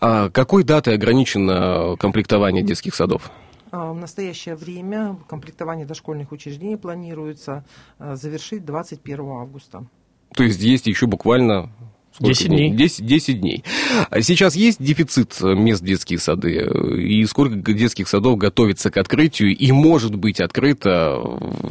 А 0.01 0.31
какой 0.31 0.65
датой 0.65 0.95
ограничено 0.95 1.97
комплектование 1.99 2.62
детских 2.62 2.95
садов? 2.95 3.31
А 3.73 3.91
В 3.93 3.97
настоящее 3.97 4.55
время 4.55 5.17
комплектование 5.29 5.87
дошкольных 5.87 6.31
учреждений 6.31 6.77
планируется 6.77 7.65
э, 7.99 8.17
завершить 8.17 8.67
21 8.67 9.21
августа. 9.31 9.87
То 10.35 10.45
есть 10.45 10.61
есть 10.61 10.87
еще 10.87 11.07
буквально... 11.07 11.73
сколько 12.13 12.35
10 12.35 12.49
дней. 12.49 12.71
10, 12.71 13.07
10 13.07 13.41
дней. 13.41 13.65
А 14.11 14.21
Сейчас 14.21 14.55
есть 14.57 14.83
дефицит 14.83 15.39
э, 15.41 15.55
мест 15.55 15.81
в 15.81 15.87
детские 15.87 16.19
сады? 16.19 16.69
И 16.99 17.25
сколько 17.25 17.73
детских 17.73 18.09
садов 18.09 18.37
готовится 18.37 18.91
к 18.91 18.99
открытию 18.99 19.57
и 19.57 19.73
может 19.73 20.17
быть 20.17 20.41
открыто 20.41 21.19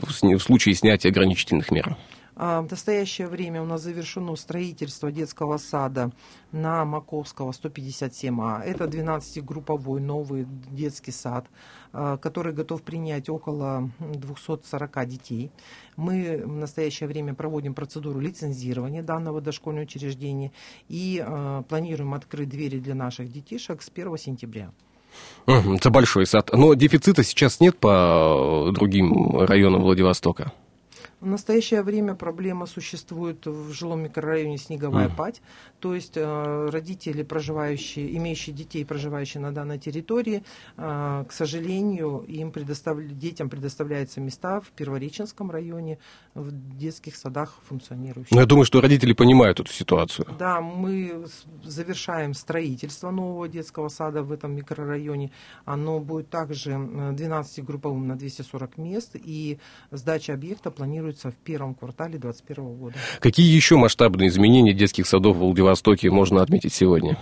сни- 0.09 0.35
в 0.35 0.41
случае 0.41 0.73
снятия 0.73 1.11
ограничительных 1.11 1.69
мер? 1.69 1.97
А, 2.35 2.61
В 2.61 2.69
настоящее 2.69 3.27
время 3.27 3.61
у 3.61 3.65
нас 3.65 3.81
завершено 3.81 4.35
строительство 4.35 5.11
детского 5.11 5.57
сада 5.57 6.11
на 6.51 6.85
Маковского 6.85 7.51
157А. 7.51 8.61
Это 8.61 8.85
12-групповой 8.85 10.01
новый 10.01 10.47
детский 10.69 11.11
сад, 11.11 11.47
а, 11.93 12.17
который 12.17 12.53
готов 12.53 12.81
принять 12.83 13.29
около 13.29 13.89
240 13.99 15.05
детей. 15.05 15.51
Мы 15.97 16.41
в 16.45 16.55
настоящее 16.55 17.07
время 17.07 17.33
проводим 17.33 17.73
процедуру 17.73 18.19
лицензирования 18.19 19.03
данного 19.03 19.41
дошкольного 19.41 19.83
учреждения 19.83 20.51
и 20.87 21.23
а, 21.25 21.63
планируем 21.63 22.13
открыть 22.13 22.49
двери 22.49 22.79
для 22.79 22.95
наших 22.95 23.31
детишек 23.31 23.81
с 23.81 23.89
1 23.89 24.17
сентября. 24.17 24.71
Это 25.45 25.89
большой 25.89 26.25
сад. 26.25 26.51
Но 26.53 26.73
дефицита 26.73 27.23
сейчас 27.23 27.59
нет 27.59 27.77
по 27.77 28.67
э, 28.69 28.71
другим 28.71 29.39
районам 29.41 29.81
Владивостока? 29.81 30.53
В 31.21 31.27
настоящее 31.27 31.83
время 31.83 32.15
проблема 32.15 32.65
существует 32.65 33.45
в 33.45 33.71
жилом 33.73 34.01
микрорайоне 34.03 34.57
Снеговая 34.57 35.07
Мгм. 35.07 35.15
Пать. 35.15 35.41
То 35.79 35.93
есть 35.93 36.13
э, 36.17 36.69
родители, 36.71 37.21
проживающие, 37.21 38.17
имеющие 38.17 38.55
детей, 38.55 38.83
проживающие 38.83 39.39
на 39.39 39.51
данной 39.51 39.77
территории, 39.77 40.43
э, 40.77 41.25
к 41.29 41.31
сожалению, 41.31 42.25
им 42.27 42.51
предоставля- 42.51 43.07
детям 43.07 43.49
предоставляются 43.49 44.19
места 44.19 44.61
в 44.61 44.69
Первореченском 44.71 45.51
районе, 45.51 45.99
в 46.33 46.51
детских 46.77 47.15
садах 47.15 47.53
функционирующих. 47.69 48.31
Ну, 48.31 48.39
я 48.39 48.47
думаю, 48.47 48.65
что 48.65 48.81
родители 48.81 49.13
понимают 49.13 49.59
эту 49.59 49.71
ситуацию. 49.71 50.25
Да, 50.39 50.59
мы 50.59 51.25
завершаем 51.63 52.33
строительство 52.33 53.11
нового 53.11 53.47
детского 53.47 53.89
сада 53.89 54.23
в 54.23 54.31
этом 54.31 54.55
микрорайоне. 54.55 55.29
Оно 55.65 55.99
будет 55.99 56.31
также 56.31 56.71
э, 56.71 57.11
12-групповым 57.13 58.07
на 58.07 58.15
240 58.17 58.77
мест, 58.79 59.11
и 59.13 59.59
сдача 59.91 60.33
объекта 60.33 60.71
планируется 60.71 61.10
в 61.19 61.35
первом 61.35 61.75
квартале 61.75 62.17
2021 62.17 62.75
года. 62.77 62.95
Какие 63.19 63.53
еще 63.53 63.75
масштабные 63.75 64.29
изменения 64.29 64.73
детских 64.73 65.07
садов 65.07 65.37
в 65.37 65.39
Владивостоке 65.39 66.09
можно 66.09 66.41
отметить 66.41 66.73
сегодня? 66.73 67.17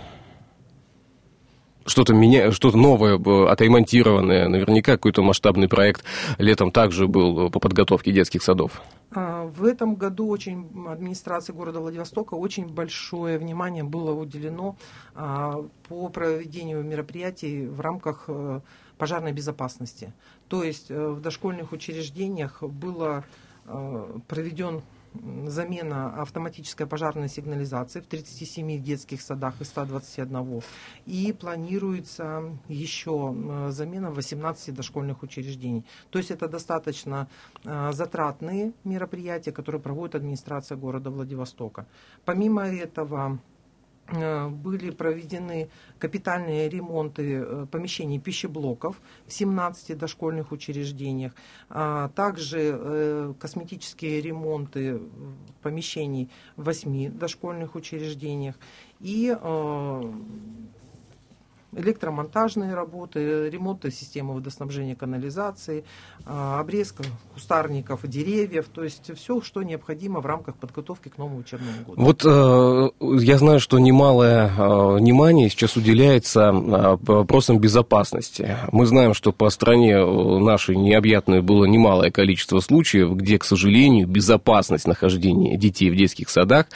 Что-то, 1.86 2.14
меня, 2.14 2.52
что-то 2.52 2.76
новое, 2.76 3.18
э, 3.18 3.46
отремонтированное, 3.48 4.48
наверняка 4.48 4.92
какой-то 4.92 5.22
масштабный 5.22 5.66
проект 5.66 6.04
летом 6.38 6.70
также 6.70 7.08
был 7.08 7.46
э, 7.46 7.50
по 7.50 7.58
подготовке 7.58 8.12
детских 8.12 8.42
садов. 8.42 8.82
А, 9.12 9.46
В 9.46 9.64
этом 9.64 9.96
году 9.96 10.28
очень 10.28 10.68
администрации 10.88 11.52
города 11.52 11.80
Владивостока 11.80 12.34
очень 12.34 12.68
большое 12.68 13.38
внимание 13.38 13.82
было 13.82 14.12
уделено 14.12 14.76
а, 15.14 15.64
по 15.88 16.08
проведению 16.10 16.84
мероприятий 16.84 17.66
в 17.66 17.80
рамках 17.80 18.24
э, 18.28 18.60
пожарной 18.96 19.32
безопасности. 19.32 20.12
То 20.48 20.62
есть 20.62 20.90
в 20.90 21.20
дошкольных 21.20 21.72
учреждениях 21.72 22.62
было 22.62 23.24
проведен 24.28 24.82
замена 25.46 26.22
автоматической 26.22 26.86
пожарной 26.86 27.28
сигнализации 27.28 28.00
в 28.00 28.06
37 28.06 28.82
детских 28.82 29.20
садах 29.20 29.60
и 29.60 29.64
121. 29.64 30.62
И 31.06 31.32
планируется 31.32 32.56
еще 32.68 33.34
э, 33.34 33.70
замена 33.70 34.10
в 34.10 34.14
18 34.14 34.74
дошкольных 34.74 35.22
учреждений. 35.22 35.84
То 36.10 36.18
есть 36.18 36.30
это 36.30 36.48
достаточно 36.48 37.28
э, 37.64 37.92
затратные 37.92 38.72
мероприятия, 38.84 39.52
которые 39.52 39.80
проводит 39.80 40.14
администрация 40.14 40.76
города 40.76 41.10
Владивостока. 41.10 41.86
Помимо 42.24 42.62
этого, 42.62 43.38
э, 43.38 43.59
были 44.12 44.90
проведены 44.90 45.68
капитальные 45.98 46.68
ремонты 46.68 47.42
э, 47.44 47.66
помещений 47.70 48.18
пищеблоков 48.18 49.00
в 49.26 49.32
17 49.32 49.96
дошкольных 49.96 50.52
учреждениях, 50.52 51.32
а 51.68 52.08
также 52.08 52.58
э, 52.60 53.34
косметические 53.38 54.20
ремонты 54.20 55.00
помещений 55.62 56.30
в 56.56 56.64
8 56.64 57.18
дошкольных 57.18 57.74
учреждениях. 57.74 58.56
И 59.00 59.36
э, 59.38 60.12
электромонтажные 61.76 62.74
работы, 62.74 63.48
ремонты 63.48 63.90
системы 63.90 64.34
водоснабжения 64.34 64.96
канализации, 64.96 65.84
а, 66.26 66.60
обрезка 66.60 67.04
кустарников, 67.32 68.06
деревьев, 68.06 68.66
то 68.72 68.82
есть 68.82 69.10
все, 69.16 69.40
что 69.40 69.62
необходимо 69.62 70.20
в 70.20 70.26
рамках 70.26 70.56
подготовки 70.56 71.08
к 71.08 71.18
новому 71.18 71.38
учебному 71.38 71.72
году. 71.86 71.94
Вот 71.96 72.24
э, 72.24 72.90
я 73.24 73.38
знаю, 73.38 73.60
что 73.60 73.78
немалое 73.78 74.48
э, 74.48 74.96
внимание 74.96 75.48
сейчас 75.48 75.76
уделяется 75.76 76.50
э, 76.50 76.96
вопросам 77.00 77.58
безопасности. 77.58 78.56
Мы 78.72 78.86
знаем, 78.86 79.14
что 79.14 79.32
по 79.32 79.48
стране 79.50 80.04
нашей 80.04 80.76
необъятной 80.76 81.40
было 81.40 81.64
немалое 81.64 82.10
количество 82.10 82.60
случаев, 82.60 83.14
где, 83.14 83.38
к 83.38 83.44
сожалению, 83.44 84.06
безопасность 84.06 84.86
нахождения 84.86 85.56
детей 85.56 85.90
в 85.90 85.96
детских 85.96 86.28
садах 86.28 86.66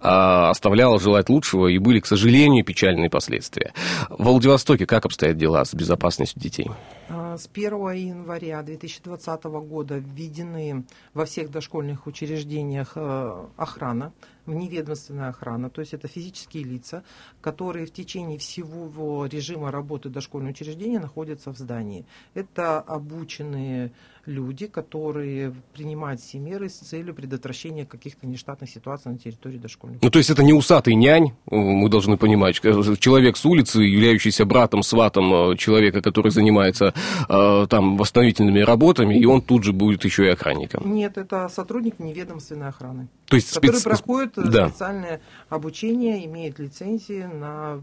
оставляла 0.00 1.00
желать 1.00 1.28
лучшего, 1.28 1.68
и 1.68 1.78
были, 1.78 2.00
к 2.00 2.06
сожалению, 2.06 2.64
печальные 2.64 3.10
последствия. 3.10 3.72
В 4.08 4.28
Владивостоке 4.44 4.84
как 4.84 5.06
обстоят 5.06 5.38
дела 5.38 5.64
с 5.64 5.74
безопасностью 5.74 6.38
детей? 6.42 6.70
А, 7.08 7.38
С 7.38 7.48
1 7.50 7.72
января 7.92 8.62
2020 8.62 9.44
года 9.44 9.96
введены 9.96 10.84
во 11.14 11.24
всех 11.24 11.50
дошкольных 11.50 12.06
учреждениях 12.06 12.92
э, 12.94 13.46
охрана, 13.56 14.12
вневедомственная 14.46 15.28
охрана, 15.28 15.70
то 15.70 15.80
есть 15.80 15.94
это 15.94 16.08
физические 16.08 16.64
лица, 16.64 17.02
которые 17.40 17.86
в 17.86 17.92
течение 17.92 18.38
всего 18.38 19.26
режима 19.26 19.70
работы 19.70 20.08
дошкольного 20.08 20.52
учреждения 20.52 21.00
находятся 21.00 21.52
в 21.52 21.58
здании. 21.58 22.06
Это 22.34 22.80
обученные 22.80 23.92
люди, 24.26 24.66
которые 24.66 25.54
принимают 25.74 26.20
все 26.20 26.38
меры 26.38 26.68
с 26.68 26.74
целью 26.74 27.14
предотвращения 27.14 27.84
каких-то 27.84 28.26
нештатных 28.26 28.70
ситуаций 28.70 29.12
на 29.12 29.18
территории 29.18 29.58
дошкольных 29.58 30.02
Ну, 30.02 30.10
то 30.10 30.18
есть 30.18 30.30
это 30.30 30.42
не 30.42 30.52
усатый 30.52 30.94
нянь, 30.94 31.32
мы 31.46 31.88
должны 31.88 32.16
понимать, 32.16 32.60
э, 32.62 32.96
человек 32.98 33.36
с 33.36 33.44
улицы, 33.44 33.82
являющийся 33.82 34.44
братом, 34.44 34.82
сватом 34.82 35.52
э, 35.52 35.56
человека, 35.56 36.00
который 36.00 36.30
занимается 36.30 36.94
э, 37.28 37.66
там 37.68 37.96
восстановительными 37.96 38.60
работами, 38.60 39.18
и 39.18 39.24
он 39.26 39.42
тут 39.42 39.64
же 39.64 39.72
будет 39.72 40.04
еще 40.04 40.26
и 40.26 40.28
охранником. 40.28 40.94
Нет, 40.94 41.18
это 41.18 41.48
сотрудник 41.48 41.98
неведомственной 41.98 42.68
охраны, 42.68 43.08
То 43.26 43.36
есть 43.36 43.52
который 43.52 43.76
спец- 43.76 43.84
проходит 43.84 44.33
да. 44.36 44.68
специальное 44.68 45.20
обучение, 45.48 46.24
имеет 46.26 46.58
лицензии 46.58 47.22
на 47.22 47.82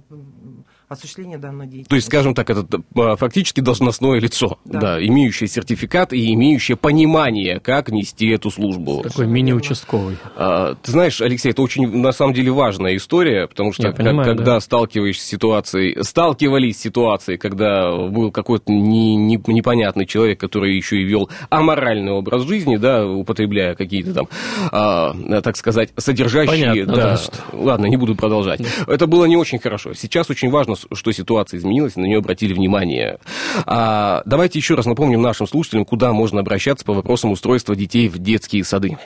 м, 0.91 0.93
осуществление 0.93 1.37
данной 1.37 1.65
деятельности. 1.65 1.89
То 1.89 1.95
есть, 1.95 2.07
скажем 2.07 2.33
так, 2.33 2.49
это 2.49 2.65
э, 2.95 3.15
фактически 3.17 3.61
должностное 3.61 4.19
лицо, 4.19 4.57
да. 4.65 4.79
Да. 4.79 5.05
имеющее 5.05 5.47
сертификат 5.47 6.13
и 6.13 6.33
имеющее 6.33 6.75
понимание, 6.75 7.59
как 7.59 7.89
нести 7.89 8.27
эту 8.29 8.51
службу. 8.51 9.01
Такой 9.03 9.27
мини-участковый. 9.27 10.17
А, 10.35 10.75
Ты 10.81 10.91
знаешь, 10.91 11.21
Алексей, 11.21 11.51
это 11.51 11.61
очень, 11.61 11.87
на 11.87 12.11
самом 12.11 12.33
деле, 12.33 12.51
важная 12.51 12.95
история, 12.95 13.47
потому 13.47 13.73
что 13.73 13.83
Я 13.83 13.89
как- 13.89 13.97
понимаю, 14.05 14.27
когда 14.27 14.53
да. 14.55 14.59
сталкиваешься 14.59 15.23
с 15.23 15.27
ситуацией, 15.27 16.03
сталкивались 16.03 16.77
с 16.77 16.81
ситуацией, 16.81 17.37
когда 17.37 17.91
был 17.95 18.31
какой-то 18.31 18.71
не- 18.71 19.15
не- 19.15 19.41
непонятный 19.47 20.05
человек, 20.05 20.39
который 20.39 20.75
еще 20.75 20.97
и 20.97 21.03
вел 21.03 21.29
аморальный 21.49 22.11
образ 22.11 22.43
жизни, 22.43 22.77
да, 22.77 23.05
употребляя 23.07 23.75
какие-то 23.75 24.13
там, 24.13 24.27
а, 24.71 25.13
так 25.41 25.55
сказать, 25.57 25.89
содержащие... 25.97 26.69
Понятно, 26.71 26.95
да, 26.95 27.01
да, 27.11 27.17
что- 27.17 27.37
Ладно, 27.53 27.85
не 27.85 27.97
буду 27.97 28.15
продолжать. 28.15 28.61
Это 28.87 29.07
было 29.07 29.25
не 29.25 29.37
очень 29.37 29.59
хорошо. 29.59 29.93
Сейчас 29.93 30.29
очень 30.29 30.49
важно, 30.49 30.75
что 30.93 31.11
ситуация 31.11 31.57
изменилась, 31.57 31.95
на 31.95 32.05
нее 32.05 32.19
обратили 32.19 32.53
внимание. 32.53 33.19
А, 33.65 34.21
давайте 34.25 34.59
еще 34.59 34.75
раз 34.75 34.85
напомним 34.85 35.21
нашим 35.21 35.47
слушателям, 35.47 35.85
куда 35.85 36.13
можно 36.13 36.39
обращаться 36.39 36.85
по 36.85 36.93
вопросам 36.93 37.31
устройства 37.31 37.75
детей 37.75 38.09
в 38.09 38.17
детские 38.19 38.63
сады. 38.63 38.97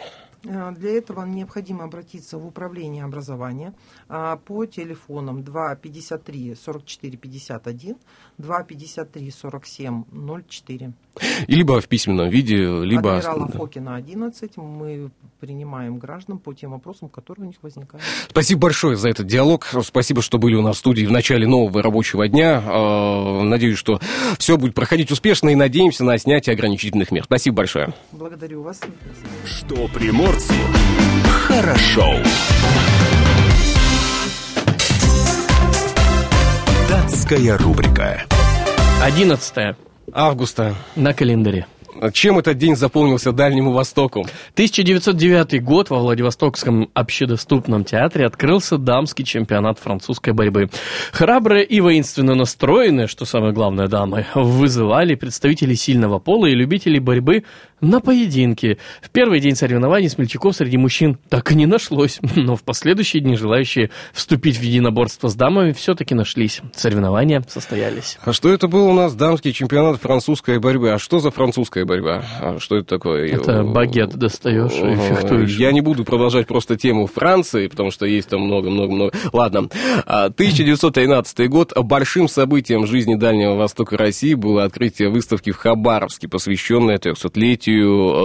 Э, 0.46 0.72
Для 0.72 0.98
этого 0.98 1.26
необходимо 1.26 1.86
обратиться 1.86 2.38
в 2.38 2.46
управление 2.46 3.04
образования 3.04 3.74
а, 4.08 4.38
по 4.38 4.66
телефонам 4.66 5.44
253 5.44 6.56
44 6.56 7.18
51, 7.18 7.96
253 8.38 9.32
47 9.32 10.04
04. 10.48 10.94
И 11.48 11.56
либо 11.56 11.82
в 11.82 11.88
письменном 11.88 12.30
виде, 12.30 12.58
либо... 12.84 13.18
Адмирала. 13.18 13.48
Фокина 13.48 13.96
11 13.96 14.58
мы 14.58 15.10
принимаем 15.40 15.98
граждан 15.98 16.40
по 16.40 16.54
тем 16.54 16.72
вопросам, 16.72 17.10
которые 17.10 17.46
у 17.46 17.48
них 17.48 17.58
возникают. 17.62 18.04
Спасибо 18.30 18.62
большое 18.62 18.98
за 18.98 19.10
этот 19.10 19.28
диалог. 19.28 19.68
Спасибо, 19.84 20.22
что 20.22 20.38
были 20.38 20.56
у 20.56 20.62
нас 20.62 20.78
в 20.78 20.80
студии 20.80 21.06
в 21.06 21.12
начале 21.12 21.48
нового 21.48 21.82
рабочего 21.82 22.28
дня. 22.28 22.62
Э, 22.66 23.44
Надеюсь, 23.44 23.78
что 23.78 24.00
все 24.38 24.58
будет 24.58 24.74
проходить 24.74 25.12
успешно 25.12 25.50
и 25.50 25.56
надеемся 25.56 26.04
на 26.04 26.18
снятие 26.18 26.54
ограничительных 26.54 27.12
мер. 27.12 27.24
Спасибо 27.24 27.58
большое. 27.58 27.94
Благодарю 28.12 28.64
вас. 28.64 28.82
Что 29.46 29.88
приморцу 29.88 30.54
хорошо. 31.48 32.16
Датская 36.90 37.58
рубрика. 37.58 38.24
11 39.02 39.85
Августа. 40.12 40.76
на 40.96 41.14
календаре. 41.14 41.68
Чем 42.12 42.38
этот 42.40 42.58
день 42.58 42.76
запомнился 42.76 43.32
Дальнему 43.32 43.72
Востоку? 43.72 44.28
1909 44.54 45.64
год 45.64 45.90
во 45.90 46.00
Владивостокском 46.00 46.90
общедоступном 46.94 47.86
театре 47.86 48.26
открылся 48.26 48.78
дамский 48.78 49.24
чемпионат 49.24 49.80
французской 49.80 50.34
борьбы. 50.34 50.70
Храбрые 51.14 51.64
и 51.64 51.80
воинственно 51.80 52.36
настроенные, 52.36 53.08
что 53.08 53.24
самое 53.26 53.54
главное, 53.54 53.88
дамы, 53.88 54.26
вызывали 54.36 55.16
представителей 55.16 55.76
сильного 55.76 56.20
пола 56.20 56.48
и 56.48 56.54
любителей 56.54 57.00
борьбы 57.00 57.46
на 57.82 58.00
поединки. 58.00 58.78
В 59.02 59.10
первый 59.10 59.40
день 59.40 59.56
соревнований 59.56 60.10
смельчаков 60.10 60.56
среди 60.56 60.78
мужчин 60.78 61.18
так 61.30 61.52
и 61.52 61.56
не 61.56 61.66
нашлось, 61.66 62.20
но 62.36 62.56
в 62.56 62.64
последующие 62.64 63.22
дни 63.22 63.36
желающие 63.36 63.92
вступить 64.14 64.58
в 64.58 64.62
единоборство 64.62 65.28
с 65.28 65.36
дамами 65.36 65.72
все-таки 65.74 66.16
нашлись. 66.16 66.62
Соревнования 66.76 67.44
состоялись. 67.48 68.18
А 68.24 68.34
что 68.34 68.52
это 68.52 68.68
был 68.68 68.88
у 68.88 68.94
нас 68.94 69.14
дамский 69.16 69.54
чемпионат 69.54 70.02
французской 70.02 70.60
борьбы? 70.60 70.92
А 70.92 71.00
что 71.00 71.20
за 71.20 71.32
французская 71.32 71.86
борьба? 71.86 72.24
А 72.42 72.60
что 72.60 72.78
это 72.78 72.88
такое? 72.88 73.28
Это 73.28 73.64
багет 73.64 74.16
достаешь 74.16 74.74
и 74.74 74.96
фехтуешь. 74.96 75.58
Я 75.58 75.72
не 75.72 75.82
буду 75.82 76.06
продолжать 76.06 76.48
просто 76.48 76.78
тему 76.78 77.08
Франции, 77.08 77.68
потому 77.68 77.92
что 77.92 78.06
есть 78.06 78.30
там 78.30 78.42
много-много-много. 78.42 79.14
Ладно. 79.34 79.70
А, 80.06 80.26
1913 80.26 81.50
год. 81.50 81.74
Большим 81.76 82.28
событием 82.28 82.88
жизни 82.88 83.16
Дальнего 83.16 83.56
Востока 83.56 83.98
России 83.98 84.34
было 84.34 84.64
открытие 84.64 85.10
выставки 85.10 85.52
в 85.52 85.58
Хабаровске, 85.58 86.28
посвященной 86.28 86.96
300-летию 86.96 87.65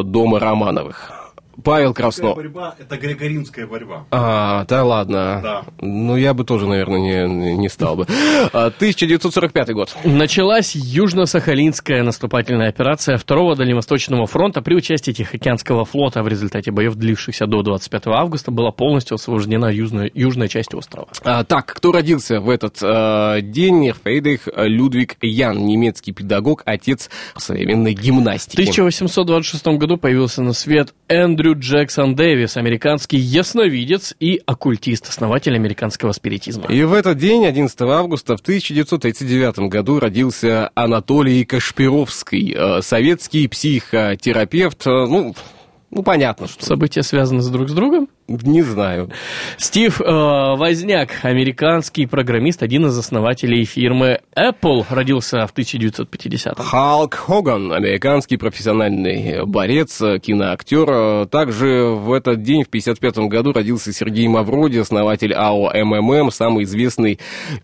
Дома 0.04 0.38
Романовых. 0.38 1.19
Павел 1.60 1.94
Красно. 1.94 2.34
борьба– 2.34 2.74
это 2.78 2.96
греко-римская 2.96 3.66
борьба. 3.66 4.06
А, 4.10 4.64
да 4.66 4.84
ладно. 4.84 5.40
Да. 5.42 5.62
Ну, 5.80 6.16
я 6.16 6.34
бы 6.34 6.44
тоже, 6.44 6.66
наверное, 6.66 7.00
не, 7.00 7.56
не 7.56 7.68
стал 7.68 7.96
бы. 7.96 8.06
А, 8.52 8.66
1945 8.66 9.72
год. 9.72 9.96
Началась 10.04 10.74
Южно-Сахалинская 10.74 12.02
наступательная 12.02 12.68
операция 12.68 13.16
Второго 13.16 13.56
Дальневосточного 13.56 14.26
фронта 14.26 14.62
при 14.62 14.74
участии 14.74 15.12
Тихоокеанского 15.12 15.84
флота. 15.84 16.22
В 16.22 16.28
результате 16.28 16.70
боев, 16.70 16.94
длившихся 16.94 17.46
до 17.46 17.62
25 17.62 18.06
августа, 18.08 18.50
была 18.50 18.70
полностью 18.70 19.14
освобождена 19.16 19.70
южная, 19.70 20.10
южная 20.12 20.48
часть 20.48 20.74
острова. 20.74 21.08
А, 21.24 21.44
так, 21.44 21.66
кто 21.66 21.92
родился 21.92 22.40
в 22.40 22.48
этот 22.48 22.78
а, 22.82 23.40
день? 23.40 23.92
Фрейдрих 23.92 24.48
Людвиг 24.56 25.16
Ян, 25.20 25.64
немецкий 25.64 26.12
педагог, 26.12 26.62
отец 26.64 27.10
современной 27.36 27.94
В 27.94 28.00
гимнастики. 28.00 28.60
1826 28.60 29.78
году 29.78 29.96
появился 29.96 30.42
на 30.42 30.52
свет 30.52 30.94
Эндрю 31.08 31.49
Джексон 31.54 32.14
Дэвис, 32.14 32.56
американский 32.56 33.18
ясновидец 33.18 34.14
и 34.20 34.40
оккультист, 34.46 35.08
основатель 35.08 35.54
американского 35.54 36.12
спиритизма. 36.12 36.66
И 36.68 36.82
в 36.84 36.92
этот 36.92 37.18
день, 37.18 37.46
11 37.46 37.80
августа, 37.82 38.36
в 38.36 38.40
1939 38.40 39.70
году 39.70 39.98
родился 40.00 40.70
Анатолий 40.74 41.44
Кашпировский, 41.44 42.54
э, 42.56 42.82
советский 42.82 43.48
психотерапевт. 43.48 44.86
э, 44.86 44.90
Ну, 44.90 45.34
ну, 45.90 46.02
понятно, 46.04 46.46
что... 46.46 46.64
События 46.64 47.02
связаны 47.02 47.42
с 47.42 47.48
друг 47.48 47.68
с 47.68 47.72
другом? 47.72 48.08
Не 48.30 48.62
знаю. 48.62 49.10
Стив 49.56 50.00
э, 50.00 50.04
Возняк, 50.04 51.10
американский 51.22 52.06
программист, 52.06 52.62
один 52.62 52.86
из 52.86 52.96
основателей 52.96 53.64
фирмы 53.64 54.20
Apple, 54.36 54.84
родился 54.88 55.46
в 55.48 55.52
1950-м. 55.54 56.54
Халк 56.64 57.14
Хоган, 57.14 57.72
американский 57.72 58.36
профессиональный 58.36 59.44
борец, 59.46 59.98
киноактер. 60.22 61.26
Также 61.26 61.86
в 61.86 62.12
этот 62.12 62.42
день, 62.42 62.62
в 62.62 62.68
55 62.68 63.18
году, 63.28 63.52
родился 63.52 63.92
Сергей 63.92 64.28
Мавроди, 64.28 64.78
основатель 64.78 65.34
АО 65.34 65.72
МММ, 65.74 66.30
самый 66.30 66.64
известный 66.64 67.18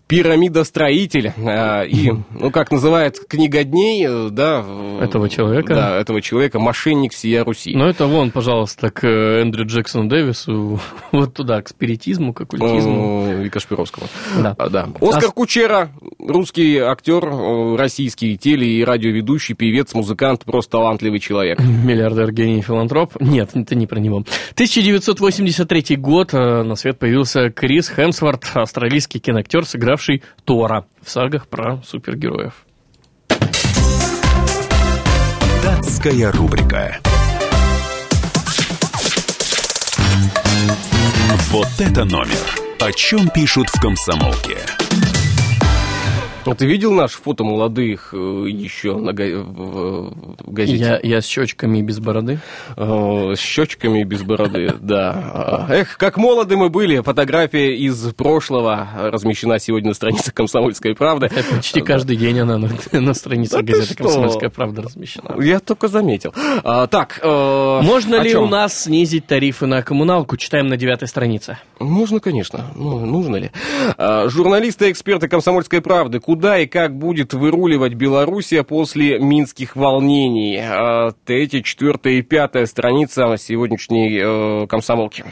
пирамидостроитель. 0.07 1.31
А, 1.45 1.83
И, 1.83 2.11
ну, 2.31 2.51
как 2.51 2.71
называют 2.71 3.19
книгодней, 3.27 4.05
э, 4.07 4.29
да... 4.31 4.61
в- 4.61 5.01
Этого 5.01 5.29
человека? 5.29 5.73
Да, 5.73 5.97
этого 5.97 6.21
человека, 6.21 6.59
мошенник 6.59 7.13
всея 7.13 7.43
Руси. 7.45 7.73
Ну, 7.75 7.85
это 7.85 8.05
вон, 8.07 8.31
пожалуйста, 8.31 8.89
к 8.91 9.05
э, 9.07 9.41
Эндрю 9.41 9.65
Джексону 9.65 10.09
Дэвису, 10.09 10.56
вот 11.11 11.33
туда, 11.33 11.61
к 11.61 11.69
спиритизму, 11.69 12.33
к 12.33 12.41
оккультизму. 12.41 13.27
Э, 13.29 13.43
Вика 13.43 13.59
Шпировского. 13.59 14.07
Да. 14.41 14.55
А, 14.57 14.69
да. 14.69 14.89
Оскар 15.01 15.29
А 15.29 15.31
Кучера, 15.31 15.89
русский 16.19 16.77
актер, 16.77 17.25
э, 17.25 17.75
российский 17.77 18.37
теле- 18.37 18.67
и 18.67 18.83
радиоведущий, 18.83 19.55
певец, 19.55 19.93
музыкант, 19.93 20.43
просто 20.45 20.71
талантливый 20.73 21.19
человек. 21.19 21.59
Миллиардер, 21.59 22.31
гений, 22.31 22.61
филантроп. 22.61 23.13
Нет, 23.19 23.51
это 23.53 23.75
не 23.75 23.87
про 23.87 23.99
него. 23.99 24.23
1983 24.53 25.95
год. 25.97 26.33
э, 26.33 26.63
На 26.63 26.75
свет 26.75 26.99
появился 26.99 27.49
Крис 27.49 27.89
Хемсворт, 27.89 28.45
австралийский 28.53 29.19
киноактер, 29.19 29.65
сыгравший 29.65 30.23
Тора 30.45 30.85
в 31.01 31.09
сагах 31.09 31.47
про 31.47 31.81
супергероев. 31.85 32.53
Датская 35.63 36.31
рубрика. 36.31 36.97
Вот 41.49 41.67
это 41.79 42.05
номер. 42.05 42.59
О 42.79 42.91
чем 42.91 43.29
пишут 43.29 43.69
в 43.69 43.79
комсомолке? 43.81 44.57
А 46.49 46.55
Ты 46.55 46.65
видел 46.65 46.93
наше 46.93 47.17
фото 47.17 47.43
молодых 47.43 48.13
э, 48.13 48.17
еще 48.49 48.95
на 48.97 49.11
га- 49.13 49.43
в 49.43 50.13
газете? 50.45 50.77
Я, 50.77 50.99
я 51.03 51.21
с 51.21 51.25
щечками 51.25 51.79
и 51.79 51.81
без 51.81 51.99
бороды. 51.99 52.39
Э, 52.77 53.33
С 53.35 53.39
щечками 53.39 54.03
без 54.03 54.23
бороды, 54.23 54.73
да. 54.79 55.67
Эх, 55.69 55.97
как 55.97 56.17
молоды 56.17 56.55
мы 56.55 56.69
были. 56.69 57.01
Фотография 57.01 57.75
из 57.75 57.97
прошлого 58.13 58.87
размещена 58.95 59.59
сегодня 59.59 59.89
на 59.89 59.93
странице 59.93 60.31
«Комсомольской 60.31 60.95
правды». 60.95 61.25
Это 61.25 61.55
почти 61.55 61.81
каждый 61.81 62.15
день 62.15 62.39
она 62.39 62.57
на, 62.57 62.69
на 62.93 63.13
странице 63.13 63.61
газеты? 63.61 63.95
«Комсомольская 63.95 64.49
правда» 64.49 64.83
размещена. 64.83 65.35
Я 65.41 65.59
только 65.59 65.89
заметил. 65.89 66.33
А, 66.63 66.87
так, 66.87 67.19
э, 67.21 67.79
Можно 67.83 68.21
ли 68.21 68.35
у 68.35 68.47
нас 68.47 68.83
снизить 68.83 69.27
тарифы 69.27 69.65
на 69.65 69.81
коммуналку? 69.81 70.37
Читаем 70.37 70.67
на 70.67 70.77
девятой 70.77 71.07
странице. 71.09 71.57
Можно, 71.79 72.19
конечно. 72.21 72.67
Ну, 72.75 73.05
нужно 73.05 73.35
ли? 73.35 73.51
А, 73.97 74.29
Журналисты 74.29 74.87
и 74.87 74.91
эксперты 74.91 75.27
«Комсомольской 75.27 75.81
правды». 75.81 76.19
Куда 76.19 76.36
и 76.57 76.67
как 76.67 76.97
будет 76.97 77.33
выруливать 77.33 77.93
Белоруссия 77.93 78.63
после 78.63 79.19
минских 79.19 79.75
волнений? 79.75 80.59
А, 80.61 81.11
Третья, 81.25 81.61
четвертая 81.61 82.13
и 82.13 82.21
пятая 82.21 82.65
страница 82.65 83.35
сегодняшней 83.37 84.19
э, 84.21 84.67
«Комсомолки». 84.67 85.25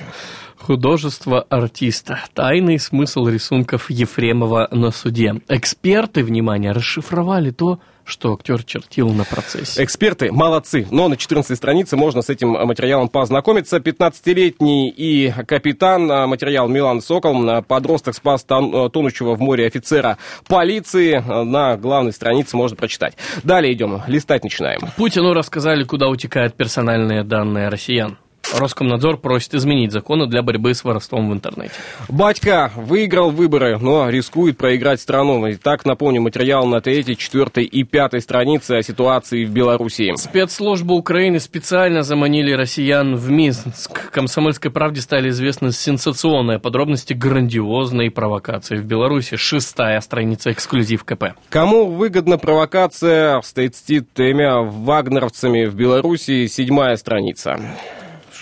Художество 0.57 1.41
артиста. 1.41 2.23
Тайный 2.33 2.79
смысл 2.79 3.27
рисунков 3.27 3.91
Ефремова 3.91 4.67
на 4.71 4.89
суде. 4.91 5.41
Эксперты, 5.47 6.23
внимание, 6.23 6.71
расшифровали 6.71 7.51
то, 7.51 7.79
что 8.05 8.33
актер 8.33 8.63
чертил 8.63 9.09
на 9.09 9.25
процессе. 9.25 9.83
Эксперты 9.83 10.31
молодцы, 10.31 10.87
но 10.91 11.07
на 11.07 11.17
14 11.17 11.57
странице 11.57 11.97
можно 11.97 12.21
с 12.21 12.29
этим 12.29 12.49
материалом 12.49 13.09
познакомиться. 13.09 13.77
15-летний 13.77 14.89
и 14.89 15.33
капитан, 15.47 16.11
а, 16.11 16.27
материал 16.27 16.67
Милан 16.67 17.01
Сокол, 17.01 17.49
а, 17.49 17.61
подросток 17.61 18.15
спас 18.15 18.43
тон- 18.43 18.89
тонущего 18.91 19.35
в 19.35 19.41
море 19.41 19.65
офицера 19.65 20.17
полиции, 20.47 21.23
а, 21.27 21.43
на 21.43 21.77
главной 21.77 22.13
странице 22.13 22.55
можно 22.55 22.77
прочитать. 22.77 23.15
Далее 23.43 23.73
идем, 23.73 24.01
листать 24.07 24.43
начинаем. 24.43 24.81
Путину 24.95 25.33
рассказали, 25.33 25.83
куда 25.83 26.07
утекают 26.07 26.55
персональные 26.55 27.23
данные 27.23 27.69
россиян. 27.69 28.17
Роскомнадзор 28.53 29.17
просит 29.17 29.53
изменить 29.55 29.91
законы 29.91 30.27
для 30.27 30.41
борьбы 30.41 30.73
с 30.73 30.83
воровством 30.83 31.29
в 31.29 31.33
интернете. 31.33 31.73
Батька 32.09 32.71
выиграл 32.75 33.31
выборы, 33.31 33.77
но 33.79 34.09
рискует 34.09 34.57
проиграть 34.57 35.01
страну. 35.01 35.51
Итак, 35.51 35.85
напомню, 35.85 36.21
материал 36.21 36.65
на 36.65 36.81
третьей, 36.81 37.17
четвертой 37.17 37.63
и 37.65 37.83
пятой 37.83 38.21
странице 38.21 38.73
о 38.73 38.83
ситуации 38.83 39.45
в 39.45 39.49
Белоруссии. 39.49 40.13
Спецслужбы 40.15 40.95
Украины 40.95 41.39
специально 41.39 42.03
заманили 42.03 42.51
россиян 42.51 43.15
в 43.15 43.29
Минск. 43.29 44.11
Комсомольской 44.11 44.71
правде 44.71 45.01
стали 45.01 45.29
известны 45.29 45.71
сенсационные 45.71 46.59
подробности 46.59 47.13
грандиозной 47.13 48.11
провокации 48.11 48.77
в 48.77 48.85
Беларуси. 48.85 49.37
Шестая 49.37 49.99
страница 50.01 50.51
эксклюзив 50.51 51.03
КП. 51.03 51.33
Кому 51.49 51.87
выгодна 51.87 52.37
провокация, 52.37 53.41
стоит 53.41 53.75
тремя 54.13 54.59
вагнеровцами 54.59 55.65
в 55.65 55.75
Белоруссии, 55.75 56.47
седьмая 56.47 56.95
страница. 56.97 57.59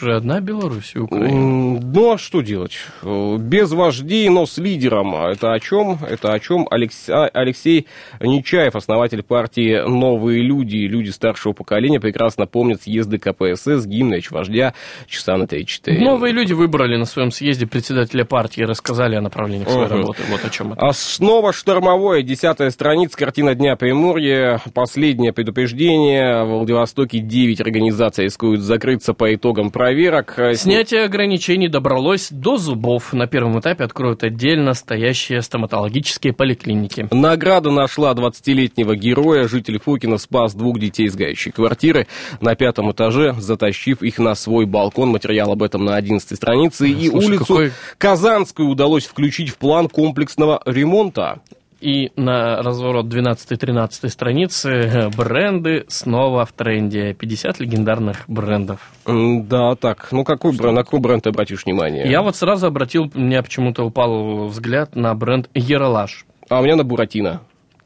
Уже 0.04 0.18
одна 0.18 0.41
Беларусь 0.41 0.91
и 0.95 0.99
Украина. 0.99 1.80
Ну, 1.82 2.12
а 2.12 2.18
что 2.18 2.41
делать? 2.41 2.78
Без 3.01 3.72
вождей, 3.72 4.28
но 4.28 4.45
с 4.45 4.58
лидером. 4.58 5.16
А 5.16 5.32
Это 5.32 5.54
о 5.54 5.60
чем? 5.62 5.97
Это 6.06 6.34
о 6.34 6.39
чем 6.41 6.68
Алекс- 6.70 7.10
а, 7.10 7.30
Алексей 7.34 7.88
Нечаев, 8.20 8.76
основатель 8.76 9.24
партии 9.24 9.82
«Новые 9.88 10.41
люди», 10.43 10.76
люди 10.76 11.10
старшего 11.10 11.54
поколения, 11.54 12.01
прекрасно 12.01 12.47
помнят 12.47 12.82
съезды 12.82 13.18
КПСС, 13.18 13.86
гимн, 13.86 14.14
речь 14.16 14.30
вождя, 14.30 14.74
часа 15.08 15.38
на 15.38 15.43
3-4. 15.45 15.97
Новые 16.01 16.34
люди 16.34 16.51
выбрали 16.51 16.97
на 16.97 17.06
своем 17.06 17.32
съезде 17.32 17.66
председателя 17.66 18.26
партии 18.26 18.62
рассказали 18.64 19.16
о 19.16 19.22
направлениях 19.22 19.70
своей 19.70 19.86
Мгм. 19.88 19.95
работы. 20.01 20.24
Вот 20.30 20.43
о 20.43 20.49
чем 20.49 20.74
это. 20.74 20.82
А 20.86 20.91
снова 20.91 21.54
штормовое, 21.54 22.24
десятая 22.24 22.72
страница, 22.72 23.18
картина 23.18 23.56
Дня 23.56 23.78
Приморья, 23.78 24.60
последнее 24.74 25.32
предупреждение, 25.32 26.43
в 26.43 26.58
Владивостоке 26.58 27.20
9 27.20 27.62
организаций 27.62 28.26
рискуют 28.26 28.60
закрыться 28.62 29.14
по 29.14 29.34
итогам 29.34 29.72
проверок. 29.93 30.33
Э, 30.37 30.55
Снятие 30.55 31.03
ограничений 31.03 31.67
добралось 31.67 32.29
до 32.31 32.57
зубов. 32.57 33.13
На 33.13 33.27
первом 33.27 33.59
этапе 33.59 33.83
откроют 33.83 34.23
отдельно 34.23 34.73
стоящие 34.73 35.41
стоматологические 35.41 36.33
поликлиники. 36.33 37.07
Награда 37.11 37.69
нашла 37.69 38.13
20-летнего 38.13 38.95
героя. 38.95 39.47
Житель 39.47 39.79
Фокина 39.79 40.17
спас 40.17 40.55
двух 40.55 40.79
детей 40.79 41.05
из 41.05 41.15
горящей 41.15 41.51
квартиры 41.51 42.07
на 42.41 42.55
пятом 42.55 42.91
этаже, 42.91 43.35
затащив 43.37 44.01
их 44.01 44.17
на 44.17 44.33
свой 44.35 44.65
балкон. 44.65 45.09
Материал 45.09 45.51
об 45.51 45.61
этом 45.61 45.85
на 45.85 45.95
11 45.95 46.35
странице. 46.35 46.89
И 46.89 47.09
Слушай, 47.09 47.27
улицу 47.27 47.45
какой- 47.45 47.71
Казанскую 47.99 48.69
удалось 48.69 49.05
включить 49.05 49.49
в 49.49 49.57
план 49.57 49.87
комплексного 49.89 50.61
ремонта. 50.65 51.39
И 51.84 52.13
на 52.15 52.61
разворот 52.61 53.07
12-13 53.07 54.07
страницы 54.07 54.69
э, 54.69 55.09
бренды 55.09 55.84
снова 55.89 56.45
в 56.45 56.53
тренде. 56.53 57.13
50 57.13 57.59
легендарных 57.59 58.23
брендов. 58.29 58.79
Да, 59.05 59.75
так. 59.75 60.07
Ну, 60.11 60.23
какой 60.23 60.55
бренд, 60.55 60.75
на 60.75 60.84
какой 60.86 61.01
бренд 61.01 61.23
ты 61.23 61.29
обратишь 61.29 61.65
внимание? 61.65 62.09
Я 62.09 62.21
вот 62.21 62.38
сразу 62.38 62.67
обратил, 62.67 63.11
у 63.13 63.19
меня 63.19 63.43
почему-то 63.43 63.84
упал 63.84 64.47
взгляд 64.47 64.95
на 64.95 65.13
бренд 65.13 65.49
Ералаш. 65.53 66.25
А 66.47 66.61
у 66.61 66.63
меня 66.63 66.77
на 66.77 66.86
Буратино. 66.86 67.41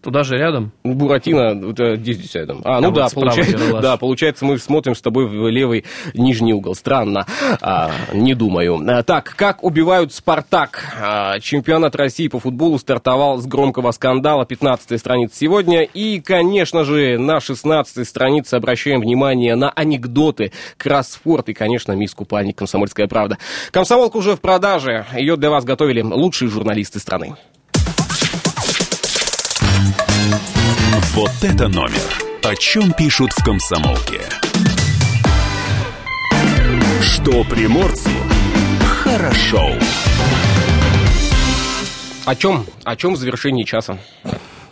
Туда 0.07 0.23
же 0.23 0.37
рядом. 0.37 0.71
Буратино, 0.85 1.69
это 1.69 1.97
здесь, 1.97 2.15
здесь 2.15 2.33
рядом. 2.35 2.61
А, 2.63 2.79
ну 2.79 2.87
А 2.87 2.91
да, 2.91 3.03
вот 3.03 3.13
получается, 3.13 3.81
да, 3.81 3.97
получается, 3.97 4.45
мы 4.45 4.57
смотрим 4.57 4.95
с 4.95 5.01
тобой 5.01 5.27
в 5.27 5.49
левый 5.49 5.83
нижний 6.13 6.53
угол. 6.53 6.75
Странно, 6.75 7.25
А, 7.59 7.91
не 8.13 8.33
думаю. 8.33 8.79
А, 8.87 9.03
Так, 9.03 9.33
как 9.35 9.65
убивают 9.65 10.13
Спартак? 10.13 10.95
А, 10.97 11.41
Чемпионат 11.41 11.93
России 11.97 12.29
по 12.29 12.39
футболу 12.39 12.79
стартовал 12.79 13.39
с 13.39 13.45
громкого 13.47 13.91
скандала, 13.91 14.45
15 14.45 14.97
страница 14.97 15.35
сегодня. 15.35 15.83
И, 15.83 16.21
конечно 16.21 16.85
же, 16.85 17.17
на 17.17 17.41
16 17.41 18.07
странице 18.07 18.53
обращаем 18.53 19.01
внимание 19.01 19.55
на 19.55 19.71
анекдоты, 19.71 20.53
кроссфорд 20.77 21.49
и, 21.49 21.53
конечно, 21.53 21.91
мисс 21.91 22.13
Купальник 22.13 22.57
«Комсомольская 22.57 23.09
правда». 23.09 23.39
Комсомолка 23.71 24.15
уже 24.15 24.37
в 24.37 24.39
продаже. 24.39 25.05
Ее 25.17 25.35
для 25.35 25.49
вас 25.49 25.65
готовили 25.65 26.01
лучшие 26.01 26.47
журналисты 26.47 26.99
страны. 26.99 27.35
Вот 31.13 31.31
это 31.43 31.67
номер. 31.67 32.01
О 32.43 32.55
чем 32.55 32.91
пишут 32.93 33.31
в 33.31 33.43
комсомолке? 33.43 34.19
Что 37.01 37.43
приморцу 37.43 38.09
хорошо. 39.03 39.73
О 42.25 42.35
чем? 42.35 42.65
О 42.83 42.95
чем 42.95 43.13
в 43.13 43.17
завершении 43.17 43.63
часа? 43.63 43.99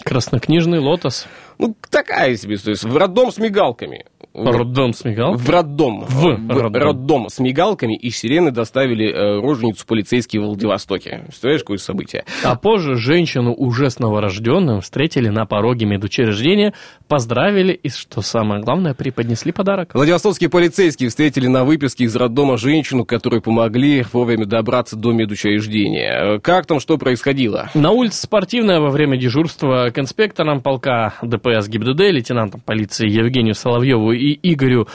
Краснокнижный 0.04 0.80
лотос. 0.80 1.28
Ну, 1.60 1.76
такая 1.92 2.36
себе, 2.36 2.58
то 2.58 2.72
есть 2.72 2.84
в 2.84 2.98
роддом 2.98 3.32
с 3.32 3.38
мигалками. 3.38 4.06
Роддом 4.36 4.94
с 4.94 5.06
мигалкой? 5.06 5.44
В 5.44 5.50
роддом. 5.50 6.06
В 6.08 6.26
роддом. 6.50 6.82
роддом 6.82 7.30
с 7.30 7.40
мигалками 7.40 7.96
и 7.96 8.10
сирены 8.10 8.52
доставили 8.52 9.08
э, 9.08 9.40
роженицу 9.40 9.86
полицейские 9.88 10.42
в 10.42 10.46
Владивостоке. 10.46 11.22
Представляешь, 11.26 11.62
какое 11.62 11.78
событие? 11.78 12.26
А 12.44 12.56
позже 12.56 12.96
женщину 12.96 13.54
уже 13.54 13.90
с 13.90 14.00
новорожденным 14.00 14.82
встретили 14.82 15.30
на 15.30 15.46
пороге 15.46 15.86
медучреждения, 15.86 16.74
поздравили 17.08 17.74
и, 17.74 17.90
что 17.90 18.22
самое 18.22 18.62
главное, 18.62 18.94
преподнесли 18.94 19.52
подарок. 19.52 19.94
Владивостокские 19.94 20.50
полицейские 20.50 21.10
встретили 21.10 21.48
на 21.48 21.64
выписке 21.64 22.04
из 22.04 22.16
роддома 22.16 22.58
женщину, 22.58 23.06
которой 23.06 23.42
помогли 23.42 24.06
вовремя 24.12 24.46
добраться 24.46 24.96
до 24.96 25.14
медучреждения. 25.14 26.40
Как 26.40 26.66
там, 26.66 26.80
что 26.80 26.98
происходило? 26.98 27.70
На 27.74 27.92
улице 27.92 28.22
Спортивная 28.22 28.80
во 28.80 28.90
время 28.90 29.18
дежурства 29.18 29.92
к 29.94 30.00
инспекторам 30.00 30.62
полка 30.62 31.14
ДПС 31.22 31.68
ГИБДД, 31.70 32.00
лейтенантам 32.12 32.60
полиции 32.60 33.08
Евгению 33.08 33.54
Соловьеву 33.54 34.12
и 34.12 34.25
Игорю 34.34 34.88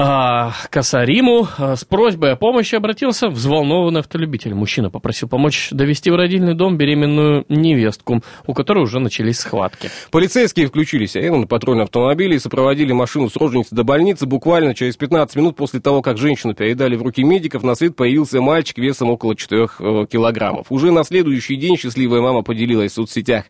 а, 0.00 0.52
Касариму 0.70 1.48
а, 1.58 1.74
с 1.74 1.84
просьбой 1.84 2.32
о 2.32 2.36
помощи 2.36 2.76
обратился 2.76 3.28
взволнованный 3.28 4.00
автолюбитель. 4.00 4.54
Мужчина 4.54 4.90
попросил 4.90 5.28
помочь 5.28 5.68
довести 5.72 6.10
в 6.10 6.14
родильный 6.16 6.54
дом 6.54 6.76
беременную 6.76 7.44
невестку, 7.48 8.22
у 8.46 8.54
которой 8.54 8.84
уже 8.84 9.00
начались 9.00 9.40
схватки. 9.40 9.90
Полицейские 10.10 10.68
включились 10.68 11.16
а 11.16 11.36
на 11.36 11.46
патрульный 11.46 11.84
автомобиль 11.84 12.32
и 12.34 12.38
сопроводили 12.38 12.92
машину 12.92 13.28
с 13.28 13.36
роженицей 13.36 13.76
до 13.76 13.82
больницы. 13.82 14.26
Буквально 14.26 14.74
через 14.74 14.96
15 14.96 15.34
минут 15.36 15.56
после 15.56 15.80
того, 15.80 16.00
как 16.00 16.16
женщину 16.16 16.54
передали 16.54 16.94
в 16.94 17.02
руки 17.02 17.24
медиков, 17.24 17.64
на 17.64 17.74
свет 17.74 17.96
появился 17.96 18.40
мальчик 18.40 18.78
весом 18.78 19.10
около 19.10 19.34
4 19.34 19.68
э, 19.80 20.06
килограммов. 20.10 20.66
Уже 20.70 20.92
на 20.92 21.02
следующий 21.02 21.56
день 21.56 21.76
счастливая 21.76 22.20
мама 22.20 22.42
поделилась 22.42 22.92
в 22.92 22.94
соцсетях 22.94 23.46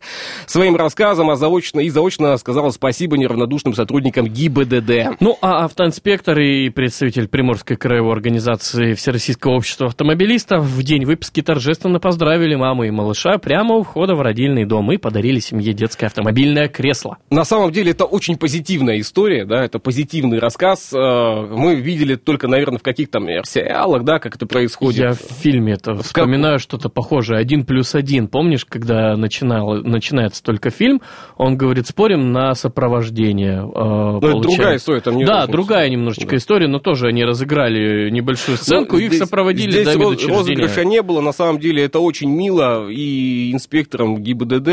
своим 0.47 0.75
рассказом, 0.75 1.29
а 1.29 1.35
заочно 1.35 1.79
и 1.79 1.89
заочно 1.89 2.35
сказала 2.37 2.71
спасибо 2.71 3.17
неравнодушным 3.17 3.75
сотрудникам 3.75 4.27
ГИБДД. 4.27 5.19
Ну, 5.19 5.37
а 5.41 5.65
автоинспектор 5.65 6.38
и 6.39 6.69
представитель 6.69 7.27
Приморской 7.27 7.77
краевой 7.77 8.13
организации 8.13 8.93
Всероссийского 8.93 9.53
общества 9.53 9.87
автомобилистов 9.87 10.63
в 10.63 10.83
день 10.83 11.05
выписки 11.05 11.41
торжественно 11.41 11.99
поздравили 11.99 12.55
маму 12.55 12.83
и 12.83 12.91
малыша 12.91 13.37
прямо 13.37 13.75
у 13.75 13.83
входа 13.83 14.15
в 14.15 14.21
родильный 14.21 14.65
дом 14.65 14.91
и 14.91 14.97
подарили 14.97 15.39
семье 15.39 15.73
детское 15.73 16.07
автомобильное 16.07 16.67
кресло. 16.67 17.17
На 17.29 17.43
самом 17.45 17.71
деле 17.71 17.91
это 17.91 18.05
очень 18.05 18.37
позитивная 18.37 18.99
история, 18.99 19.45
да, 19.45 19.63
это 19.63 19.79
позитивный 19.79 20.39
рассказ. 20.39 20.91
Э, 20.93 21.47
Мы 21.55 21.75
видели 21.75 22.15
только, 22.15 22.47
наверное, 22.47 22.79
в 22.79 22.83
каких-то 22.83 23.19
сериалах, 23.43 24.03
да, 24.03 24.19
как 24.19 24.35
это 24.35 24.45
происходит. 24.45 24.99
Я 24.99 25.11
в 25.13 25.17
фильме 25.41 25.73
это 25.73 25.95
вспоминаю 25.95 26.59
что-то 26.59 26.89
похожее. 26.89 27.39
Один 27.39 27.65
плюс 27.65 27.95
один. 27.95 28.27
Помнишь, 28.27 28.65
когда 28.65 29.15
начинал, 29.15 29.75
начинается 29.83 30.43
только 30.43 30.69
фильм, 30.69 31.01
он 31.37 31.57
говорит, 31.57 31.87
спорим 31.87 32.31
на 32.31 32.53
сопровождение. 32.55 33.59
э, 33.59 34.19
Ну, 34.21 34.27
это 34.27 34.39
другая 34.39 34.77
история, 34.77 35.01
там 35.01 35.17
не 35.17 35.25
Да, 35.25 35.47
другая 35.47 35.89
немножечко 35.89 36.18
история, 36.37 36.67
но 36.67 36.79
тоже 36.79 37.07
они 37.07 37.23
разыграли 37.25 38.09
небольшую 38.09 38.57
сценку, 38.57 38.95
Ну, 38.95 39.01
их 39.01 39.09
здесь- 39.09 39.19
сопроводили 39.23 39.71
здесь 39.71 39.85
до 39.85 39.93
роз- 39.93 40.27
розыгрыша 40.27 40.83
не 40.85 41.01
было, 41.01 41.21
на 41.21 41.31
самом 41.31 41.59
деле 41.59 41.83
это 41.83 41.99
очень 41.99 42.29
мило, 42.29 42.89
и 42.89 43.51
инспекторам 43.53 44.17
ГИБДД 44.21 44.67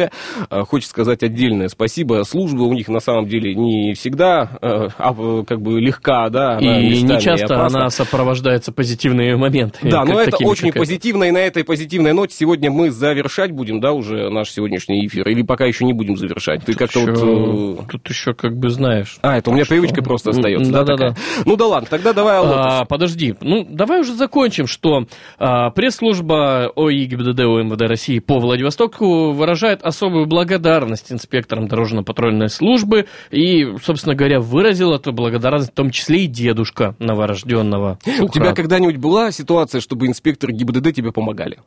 э, 0.51 0.61
хочется 0.63 0.91
сказать 0.91 1.23
отдельное 1.23 1.69
спасибо. 1.69 2.23
Служба 2.25 2.63
у 2.63 2.73
них 2.73 2.89
на 2.89 3.01
самом 3.01 3.27
деле 3.29 3.55
не 3.55 3.95
всегда 3.95 4.51
э, 4.61 4.89
а, 4.99 5.43
как 5.45 5.61
бы 5.61 5.81
легка, 5.81 6.29
да, 6.31 6.59
она 6.59 6.81
И 6.81 6.91
местами 6.91 7.15
не 7.17 7.21
часто 7.21 7.55
опасна. 7.55 7.79
она 7.81 7.91
сопровождается 7.91 8.73
позитивными 8.73 9.35
моментами. 9.35 9.91
Да, 9.91 10.05
но 10.05 10.21
это 10.21 10.33
такими, 10.33 10.49
очень 10.49 10.73
позитивно, 10.73 11.25
и 11.25 11.31
на 11.31 11.39
этой 11.39 11.65
позитивной 11.65 12.13
ноте 12.13 12.35
сегодня 12.37 12.71
мы 12.71 12.91
завершать 12.91 13.53
будем, 13.53 13.81
да, 13.81 13.93
уже 13.93 14.31
наш 14.31 14.51
сегодняшний 14.51 15.07
эфир, 15.07 15.29
или 15.29 15.43
пока 15.43 15.67
еще 15.67 15.85
не 15.85 15.93
будем 15.93 16.17
завершать? 16.17 16.65
Ты 16.65 16.75
как-то 16.75 17.01
вот... 17.01 17.81
э, 17.81 17.83
Тут 17.91 18.09
еще 18.09 18.35
как 18.35 18.57
бы 18.57 18.69
знаешь. 18.71 19.19
А, 19.23 19.39
это 19.39 19.51
у 19.51 19.55
меня 19.55 19.65
привычка 19.65 20.03
просто 20.03 20.31
остается, 20.31 20.71
да, 20.73 20.85
Да-да-да. 20.85 21.09
такая? 21.15 21.36
Ну 21.45 21.57
да 21.57 21.67
ладно, 21.67 21.89
тогда 21.91 22.13
давай 22.13 22.39
о 22.39 22.43
Лотосе. 22.43 22.61
А, 22.63 22.85
подожди, 22.85 23.35
ну 23.41 23.67
давай 23.69 24.01
уже 24.01 24.15
закончим, 24.15 24.67
что 24.67 25.07
а, 25.39 25.71
пресс-служба 25.71 26.73
ОИ 26.75 27.05
ГИБДД 27.07 27.41
УМВД 27.41 27.83
России 27.83 28.19
по 28.19 28.39
Владивостоку 28.39 29.33
выражает 29.33 29.83
особую 29.83 30.27
благодарность 30.27 31.13
инспекторам 31.13 31.69
дорожно-патрульной 31.69 32.49
службы 32.49 33.07
и, 33.31 33.67
собственно 33.83 34.15
говоря, 34.15 34.41
выразил 34.41 34.93
эту 34.93 35.13
благодарность 35.13 35.73
в 35.73 35.75
том 35.75 35.91
числе 35.91 36.25
и 36.25 36.27
дедушка 36.27 36.95
новорожденного. 36.99 37.99
У 38.21 38.29
тебя 38.29 38.55
когда-нибудь 38.55 38.97
была 38.97 39.31
ситуация, 39.31 39.81
чтобы 39.81 40.07
инспекторы 40.07 40.53
ГИБДД 40.53 40.95
тебе 40.95 41.13
помогали? 41.13 41.59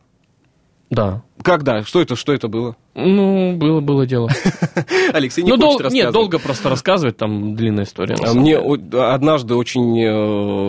Да. 0.89 1.21
Когда? 1.41 1.83
Что 1.83 2.01
это, 2.01 2.15
что 2.15 2.33
это 2.33 2.47
было? 2.49 2.75
Ну, 2.95 3.55
было, 3.55 3.79
было 3.79 4.05
дело. 4.05 4.29
Алексей 5.13 5.41
не 5.43 5.49
Ну, 5.51 5.55
хочет 5.55 5.61
дол- 5.61 5.71
рассказывать. 5.77 5.93
нет, 6.03 6.11
долго 6.11 6.39
просто 6.39 6.67
рассказывать, 6.69 7.15
там 7.15 7.55
длинная 7.55 7.85
история. 7.85 8.15
А 8.21 8.33
Мне 8.33 8.57
однажды 8.57 9.55
очень 9.55 9.97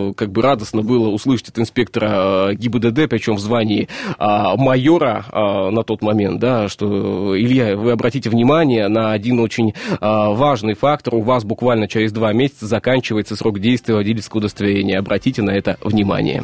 э, 0.09 0.13
как 0.13 0.31
бы 0.31 0.41
радостно 0.41 0.81
было 0.81 1.09
услышать 1.09 1.49
от 1.49 1.59
инспектора 1.59 2.51
э, 2.51 2.53
ГИБДД, 2.53 3.09
причем 3.09 3.35
в 3.35 3.39
звании 3.39 3.89
а, 4.17 4.55
майора 4.55 5.25
а, 5.31 5.71
на 5.71 5.83
тот 5.83 6.01
момент, 6.01 6.39
да, 6.39 6.69
что 6.69 7.37
Илья, 7.37 7.75
вы 7.75 7.91
обратите 7.91 8.29
внимание 8.29 8.87
на 8.87 9.11
один 9.11 9.39
очень 9.39 9.73
важный 9.99 10.75
фактор. 10.75 11.15
У 11.15 11.21
вас 11.21 11.43
буквально 11.43 11.87
через 11.87 12.13
два 12.13 12.31
месяца 12.31 12.67
заканчивается 12.67 13.35
срок 13.35 13.59
действия 13.59 13.95
водительского 13.95 14.39
удостоверения. 14.39 14.99
Обратите 14.99 15.41
на 15.41 15.51
это 15.51 15.77
внимание. 15.81 16.43